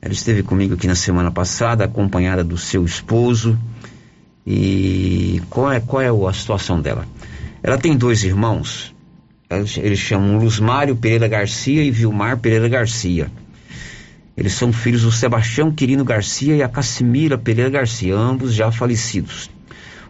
[0.00, 3.58] Ela esteve comigo aqui na semana passada, acompanhada do seu esposo.
[4.46, 7.08] E qual é, qual é a situação dela?
[7.60, 8.94] Ela tem dois irmãos.
[9.50, 13.32] Eles, chamam Luzmário Pereira Garcia e Vilmar Pereira Garcia.
[14.36, 19.50] Eles são filhos do Sebastião Quirino Garcia e a Cassimira Pereira Garcia, ambos já falecidos.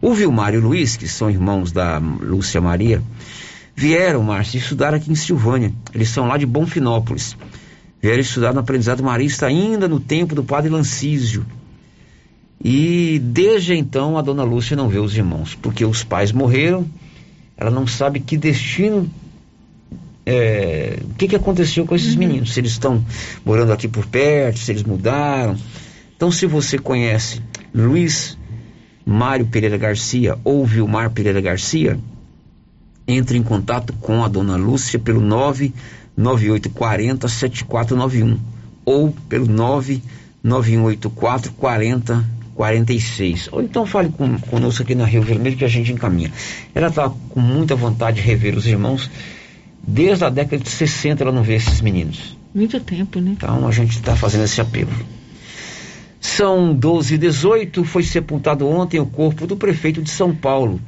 [0.05, 3.03] O Vilmar e o Luiz, que são irmãos da Lúcia Maria,
[3.75, 5.73] vieram, Márcio, estudar aqui em Silvânia.
[5.95, 7.35] Eles são lá de Bonfinópolis.
[8.03, 11.47] Vieram estudar no aprendizado marista ainda no tempo do padre Lancísio.
[12.63, 16.85] E desde então a dona Lúcia não vê os irmãos, porque os pais morreram,
[17.57, 19.09] ela não sabe que destino.
[20.27, 22.53] é, o que, que aconteceu com esses meninos?
[22.53, 23.03] Se eles estão
[23.43, 25.57] morando aqui por perto, se eles mudaram.
[26.15, 27.41] Então, se você conhece
[27.75, 28.37] Luiz
[29.05, 31.99] Mário Pereira Garcia ou Vilmar Pereira Garcia,
[33.07, 38.39] entre em contato com a dona Lúcia pelo 99840 7491
[38.85, 43.49] ou pelo 99184 4046.
[43.53, 46.33] Ou então fale com, conosco aqui na Rio Vermelho que a gente encaminha.
[46.75, 49.11] Ela está com muita vontade de rever os irmãos.
[49.87, 52.39] Desde a década de 60 ela não vê esses meninos.
[52.55, 53.33] Muito tempo, né?
[53.33, 54.93] Então a gente está fazendo esse apelo.
[56.27, 60.81] São 12 e 18 foi sepultado ontem o corpo do prefeito de São Paulo,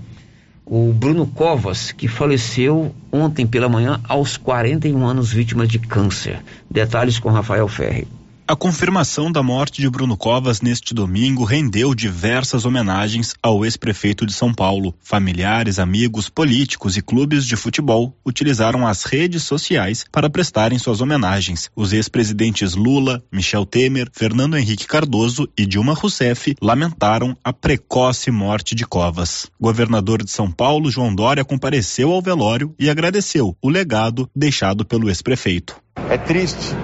[0.65, 6.43] o Bruno Covas, que faleceu ontem pela manhã aos 41 anos, vítima de câncer.
[6.71, 8.09] Detalhes com Rafael Ferri.
[8.49, 14.33] A confirmação da morte de Bruno Covas neste domingo rendeu diversas homenagens ao ex-prefeito de
[14.33, 14.95] São Paulo.
[15.03, 21.69] Familiares, amigos, políticos e clubes de futebol utilizaram as redes sociais para prestarem suas homenagens.
[21.75, 28.77] Os ex-presidentes Lula, Michel Temer, Fernando Henrique Cardoso e Dilma Rousseff lamentaram a precoce morte
[28.77, 29.51] de Covas.
[29.61, 35.09] Governador de São Paulo, João Dória, compareceu ao velório e agradeceu o legado deixado pelo
[35.09, 35.75] ex-prefeito.
[36.09, 36.77] É triste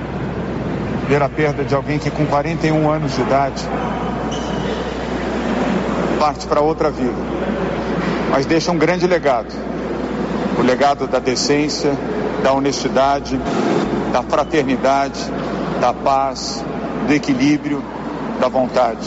[1.13, 3.63] ver a perda de alguém que com 41 anos de idade
[6.19, 7.13] parte para outra vida,
[8.31, 9.53] mas deixa um grande legado.
[10.59, 11.93] O legado da decência,
[12.43, 13.39] da honestidade,
[14.11, 15.21] da fraternidade,
[15.83, 16.65] da paz,
[17.07, 17.85] do equilíbrio,
[18.41, 19.07] da vontade.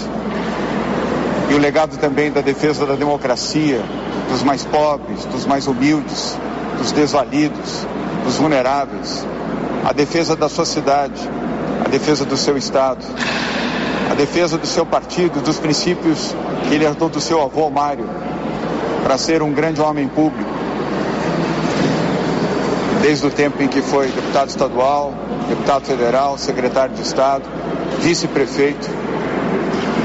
[1.50, 3.82] E o legado também da defesa da democracia,
[4.30, 6.38] dos mais pobres, dos mais humildes,
[6.78, 7.88] dos desvalidos,
[8.24, 9.26] dos vulneráveis.
[9.84, 11.20] A defesa da sua cidade,
[11.86, 13.06] a defesa do seu Estado,
[14.12, 16.36] a defesa do seu partido, dos princípios
[16.68, 18.10] que ele herdou do seu avô Mário,
[19.04, 20.50] para ser um grande homem público.
[23.02, 25.14] Desde o tempo em que foi deputado estadual,
[25.48, 27.44] deputado federal, secretário de Estado,
[28.00, 28.90] vice-prefeito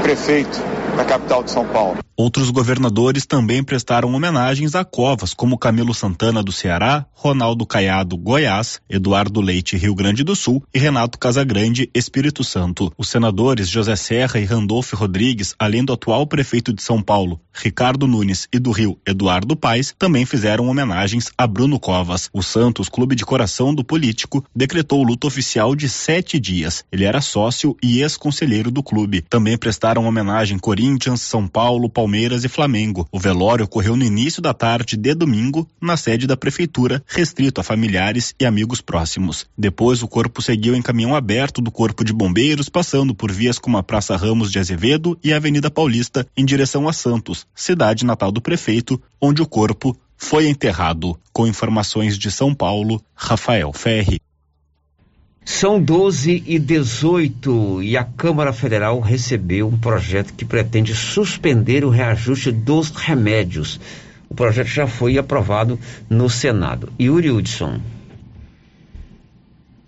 [0.03, 0.59] prefeito
[0.97, 2.10] da capital de São Paulo.
[2.21, 8.79] Outros governadores também prestaram homenagens a Covas, como Camilo Santana do Ceará, Ronaldo Caiado, Goiás,
[8.87, 12.93] Eduardo Leite, Rio Grande do Sul e Renato Casagrande, Espírito Santo.
[12.95, 18.05] Os senadores José Serra e Randolfo Rodrigues, além do atual prefeito de São Paulo, Ricardo
[18.05, 22.29] Nunes, e do Rio, Eduardo Paes, também fizeram homenagens a Bruno Covas.
[22.31, 26.85] O Santos, clube de coração do político, decretou luto oficial de sete dias.
[26.91, 29.23] Ele era sócio e ex-conselheiro do clube.
[29.27, 32.10] Também prestaram homenagem Corinthians, São Paulo, Palmeiras
[32.43, 33.07] e Flamengo.
[33.11, 37.63] O velório ocorreu no início da tarde de domingo, na sede da prefeitura, restrito a
[37.63, 39.45] familiares e amigos próximos.
[39.57, 43.77] Depois, o corpo seguiu em caminhão aberto do Corpo de Bombeiros, passando por vias como
[43.77, 48.31] a Praça Ramos de Azevedo e a Avenida Paulista, em direção a Santos, cidade natal
[48.31, 51.17] do prefeito, onde o corpo foi enterrado.
[51.33, 54.19] Com informações de São Paulo, Rafael Ferri.
[55.43, 61.89] São 12 e 18 e a Câmara Federal recebeu um projeto que pretende suspender o
[61.89, 63.79] reajuste dos remédios.
[64.29, 66.93] O projeto já foi aprovado no Senado.
[66.99, 67.81] Yuri Hudson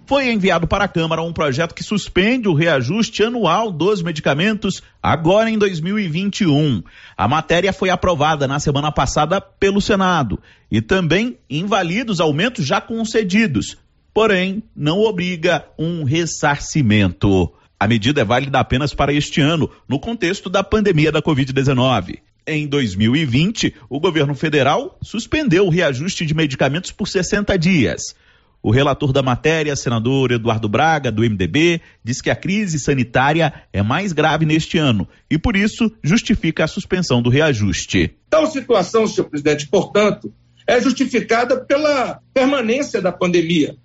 [0.06, 5.50] foi enviado para a Câmara um projeto que suspende o reajuste anual dos medicamentos agora
[5.50, 6.84] em 2021.
[7.16, 10.40] A matéria foi aprovada na semana passada pelo Senado
[10.70, 13.78] e também invalida os aumentos já concedidos,
[14.14, 17.52] porém não obriga um ressarcimento.
[17.80, 22.19] A medida é válida apenas para este ano, no contexto da pandemia da Covid-19.
[22.45, 28.15] Em 2020, o governo federal suspendeu o reajuste de medicamentos por 60 dias.
[28.61, 33.81] O relator da matéria, senador Eduardo Braga, do MDB, diz que a crise sanitária é
[33.81, 38.15] mais grave neste ano e, por isso, justifica a suspensão do reajuste.
[38.30, 40.34] Tal situação, senhor presidente, portanto,
[40.65, 43.76] é justificada pela permanência da pandemia.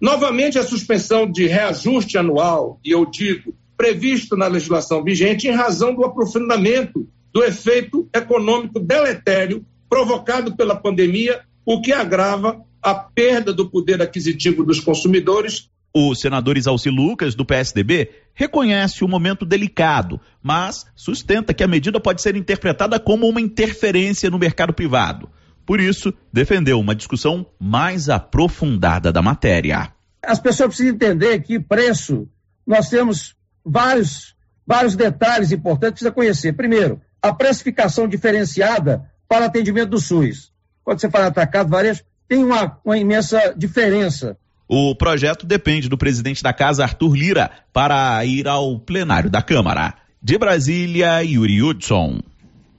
[0.00, 5.94] Novamente, a suspensão de reajuste anual, e eu digo, previsto na legislação vigente, em razão
[5.94, 13.68] do aprofundamento do efeito econômico deletério provocado pela pandemia, o que agrava a perda do
[13.68, 15.68] poder aquisitivo dos consumidores.
[15.92, 21.98] O senador Isalci Lucas, do PSDB, reconhece o momento delicado, mas sustenta que a medida
[21.98, 25.28] pode ser interpretada como uma interferência no mercado privado.
[25.68, 29.92] Por isso, defendeu uma discussão mais aprofundada da matéria.
[30.24, 32.26] As pessoas precisam entender que preço,
[32.66, 34.34] nós temos vários,
[34.66, 36.54] vários detalhes importantes que precisa conhecer.
[36.54, 40.50] Primeiro, a precificação diferenciada para atendimento do SUS.
[40.82, 44.38] Quando você fala atacado, varejo, tem uma, uma imensa diferença.
[44.66, 49.92] O projeto depende do presidente da casa, Arthur Lira, para ir ao plenário da Câmara.
[50.22, 52.22] De Brasília, Yuri Hudson.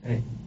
[0.02, 0.39] É.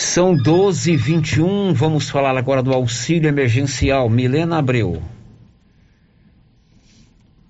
[0.00, 4.08] São 12 e 21 vamos falar agora do auxílio emergencial.
[4.08, 5.00] Milena Abreu.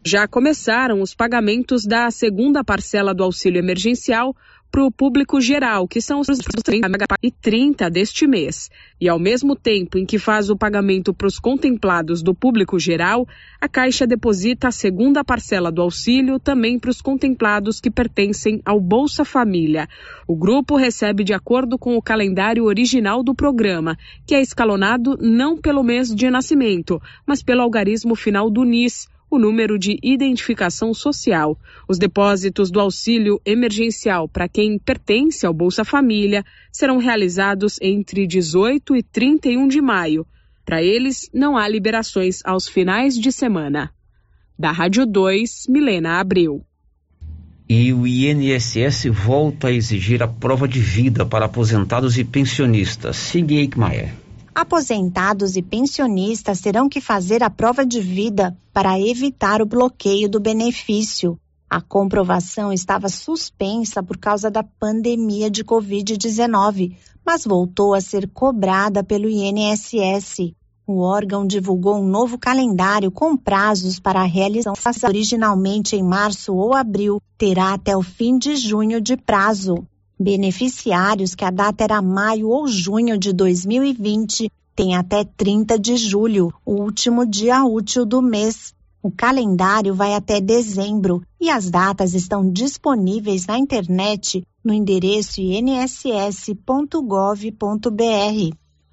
[0.05, 4.35] Já começaram os pagamentos da segunda parcela do auxílio emergencial
[4.70, 6.88] para o público geral, que são os 30
[7.22, 8.70] e 30 deste mês.
[9.01, 13.26] E ao mesmo tempo em que faz o pagamento para os contemplados do público geral,
[13.60, 18.80] a Caixa deposita a segunda parcela do auxílio também para os contemplados que pertencem ao
[18.80, 19.88] Bolsa Família.
[20.26, 25.56] O grupo recebe de acordo com o calendário original do programa, que é escalonado não
[25.56, 31.57] pelo mês de nascimento, mas pelo algarismo final do NIS o número de identificação social.
[31.89, 38.97] Os depósitos do auxílio emergencial para quem pertence ao Bolsa Família serão realizados entre 18
[38.97, 40.27] e 31 de maio.
[40.65, 43.93] Para eles, não há liberações aos finais de semana.
[44.59, 46.65] Da Rádio 2, Milena Abreu.
[47.69, 53.16] E o INSS volta a exigir a prova de vida para aposentados e pensionistas.
[53.16, 54.12] Siga Eichmeier.
[54.55, 60.40] Aposentados e pensionistas terão que fazer a prova de vida para evitar o bloqueio do
[60.40, 61.39] benefício.
[61.68, 69.05] A comprovação estava suspensa por causa da pandemia de Covid-19, mas voltou a ser cobrada
[69.05, 70.52] pelo INSS.
[70.85, 76.74] O órgão divulgou um novo calendário com prazos para a realização originalmente em março ou
[76.74, 79.86] abril, terá até o fim de junho de prazo.
[80.22, 86.52] Beneficiários que a data era maio ou junho de 2020 têm até 30 de julho,
[86.62, 88.74] o último dia útil do mês.
[89.02, 96.55] O calendário vai até dezembro e as datas estão disponíveis na internet no endereço inss.gov.br.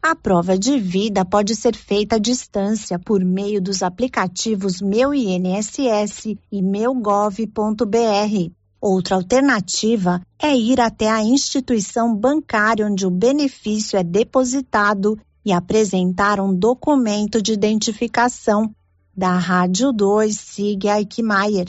[0.01, 6.37] A prova de vida pode ser feita à distância por meio dos aplicativos Meu INSS
[6.49, 8.56] e meugov.br.
[8.89, 16.39] Outra alternativa é ir até a instituição bancária onde o benefício é depositado e apresentar
[16.39, 18.73] um documento de identificação.
[19.13, 21.67] Da Rádio 2, siga Eichmeier.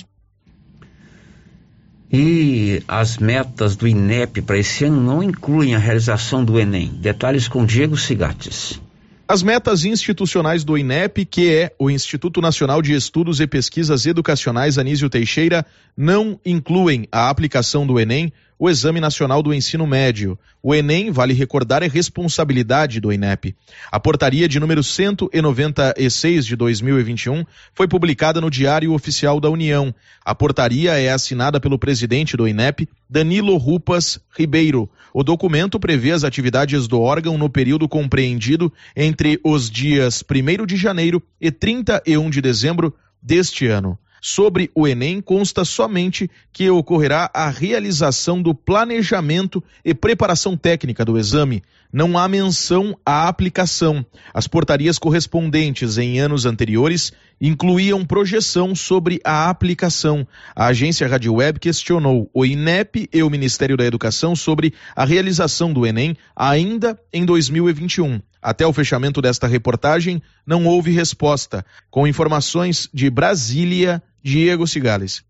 [2.09, 6.86] E as metas do INEP para esse ano não incluem a realização do Enem.
[7.01, 8.81] Detalhes com Diego Cigates.
[9.30, 14.78] As metas institucionais do INEP, que é o Instituto Nacional de Estudos e Pesquisas Educacionais
[14.78, 20.36] Anísio Teixeira, não incluem a aplicação do Enem, o Exame Nacional do Ensino Médio.
[20.60, 23.55] O Enem, vale recordar, é responsabilidade do INEP.
[23.93, 29.94] A portaria de número 196 de 2021 foi publicada no Diário Oficial da União.
[30.24, 34.90] A portaria é assinada pelo presidente do INEP, Danilo Rupas Ribeiro.
[35.14, 40.76] O documento prevê as atividades do órgão no período compreendido entre os dias 1 de
[40.76, 43.97] janeiro e 31 de dezembro deste ano.
[44.20, 51.19] Sobre o Enem, consta somente que ocorrerá a realização do planejamento e preparação técnica do
[51.19, 51.62] exame.
[51.93, 54.05] Não há menção à aplicação.
[54.35, 60.27] As portarias correspondentes em anos anteriores incluíam projeção sobre a aplicação.
[60.55, 65.73] A agência Rádio Web questionou o INEP e o Ministério da Educação sobre a realização
[65.73, 68.20] do Enem ainda em 2021.
[68.43, 71.65] Até o fechamento desta reportagem, não houve resposta.
[71.90, 75.23] Com informações de Brasília, Diego Cigales.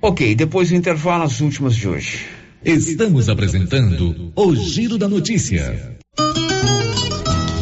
[0.00, 2.26] Ok, depois do intervalo, as últimas de hoje.
[2.64, 5.96] Estamos apresentando o Giro da Notícia.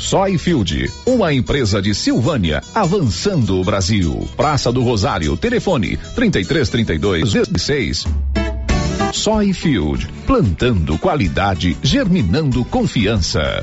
[0.00, 4.28] Soyfield, uma empresa de Silvânia, avançando o Brasil.
[4.36, 8.06] Praça do Rosário, telefone 3332 16.
[9.12, 13.60] Soyfield, plantando qualidade, germinando confiança.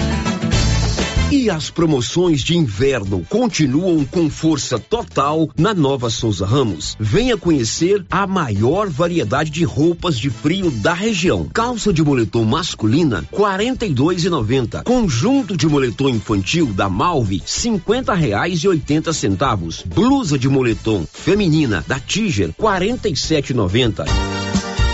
[1.32, 6.98] E as promoções de inverno continuam com força total na Nova Souza Ramos.
[7.00, 11.48] Venha conhecer a maior variedade de roupas de frio da região.
[11.54, 14.82] Calça de moletom masculina, quarenta e dois e noventa.
[14.82, 19.84] Conjunto de moletom infantil da Malve, cinquenta reais e oitenta centavos.
[19.86, 23.08] Blusa de moletom feminina da Tiger, quarenta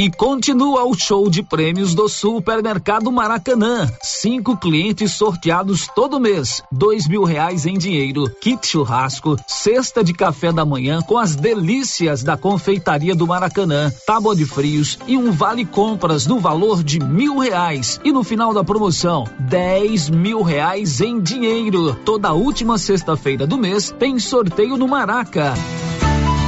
[0.00, 3.90] E continua o show de prêmios do Supermercado Maracanã.
[4.00, 6.62] Cinco clientes sorteados todo mês.
[6.70, 12.22] Dois mil reais em dinheiro, kit churrasco, cesta de café da manhã com as delícias
[12.22, 17.36] da confeitaria do Maracanã, tábua de frios e um vale compras no valor de mil
[17.38, 18.00] reais.
[18.04, 21.96] E no final da promoção, dez mil reais em dinheiro.
[22.04, 25.54] Toda última sexta-feira do mês tem sorteio no Maraca.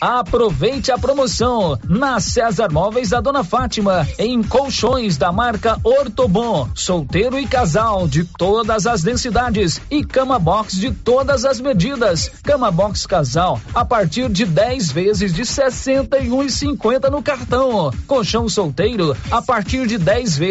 [0.00, 7.38] Aproveite a promoção na César Móveis da Dona Fátima em colchões da marca Ortobon, solteiro
[7.38, 12.30] e casal de todas as densidades e cama box de todas as medidas.
[12.42, 17.92] Cama box casal a partir de 10 vezes de 61,50 no cartão.
[18.06, 20.46] Colchão solteiro a partir de 10 vezes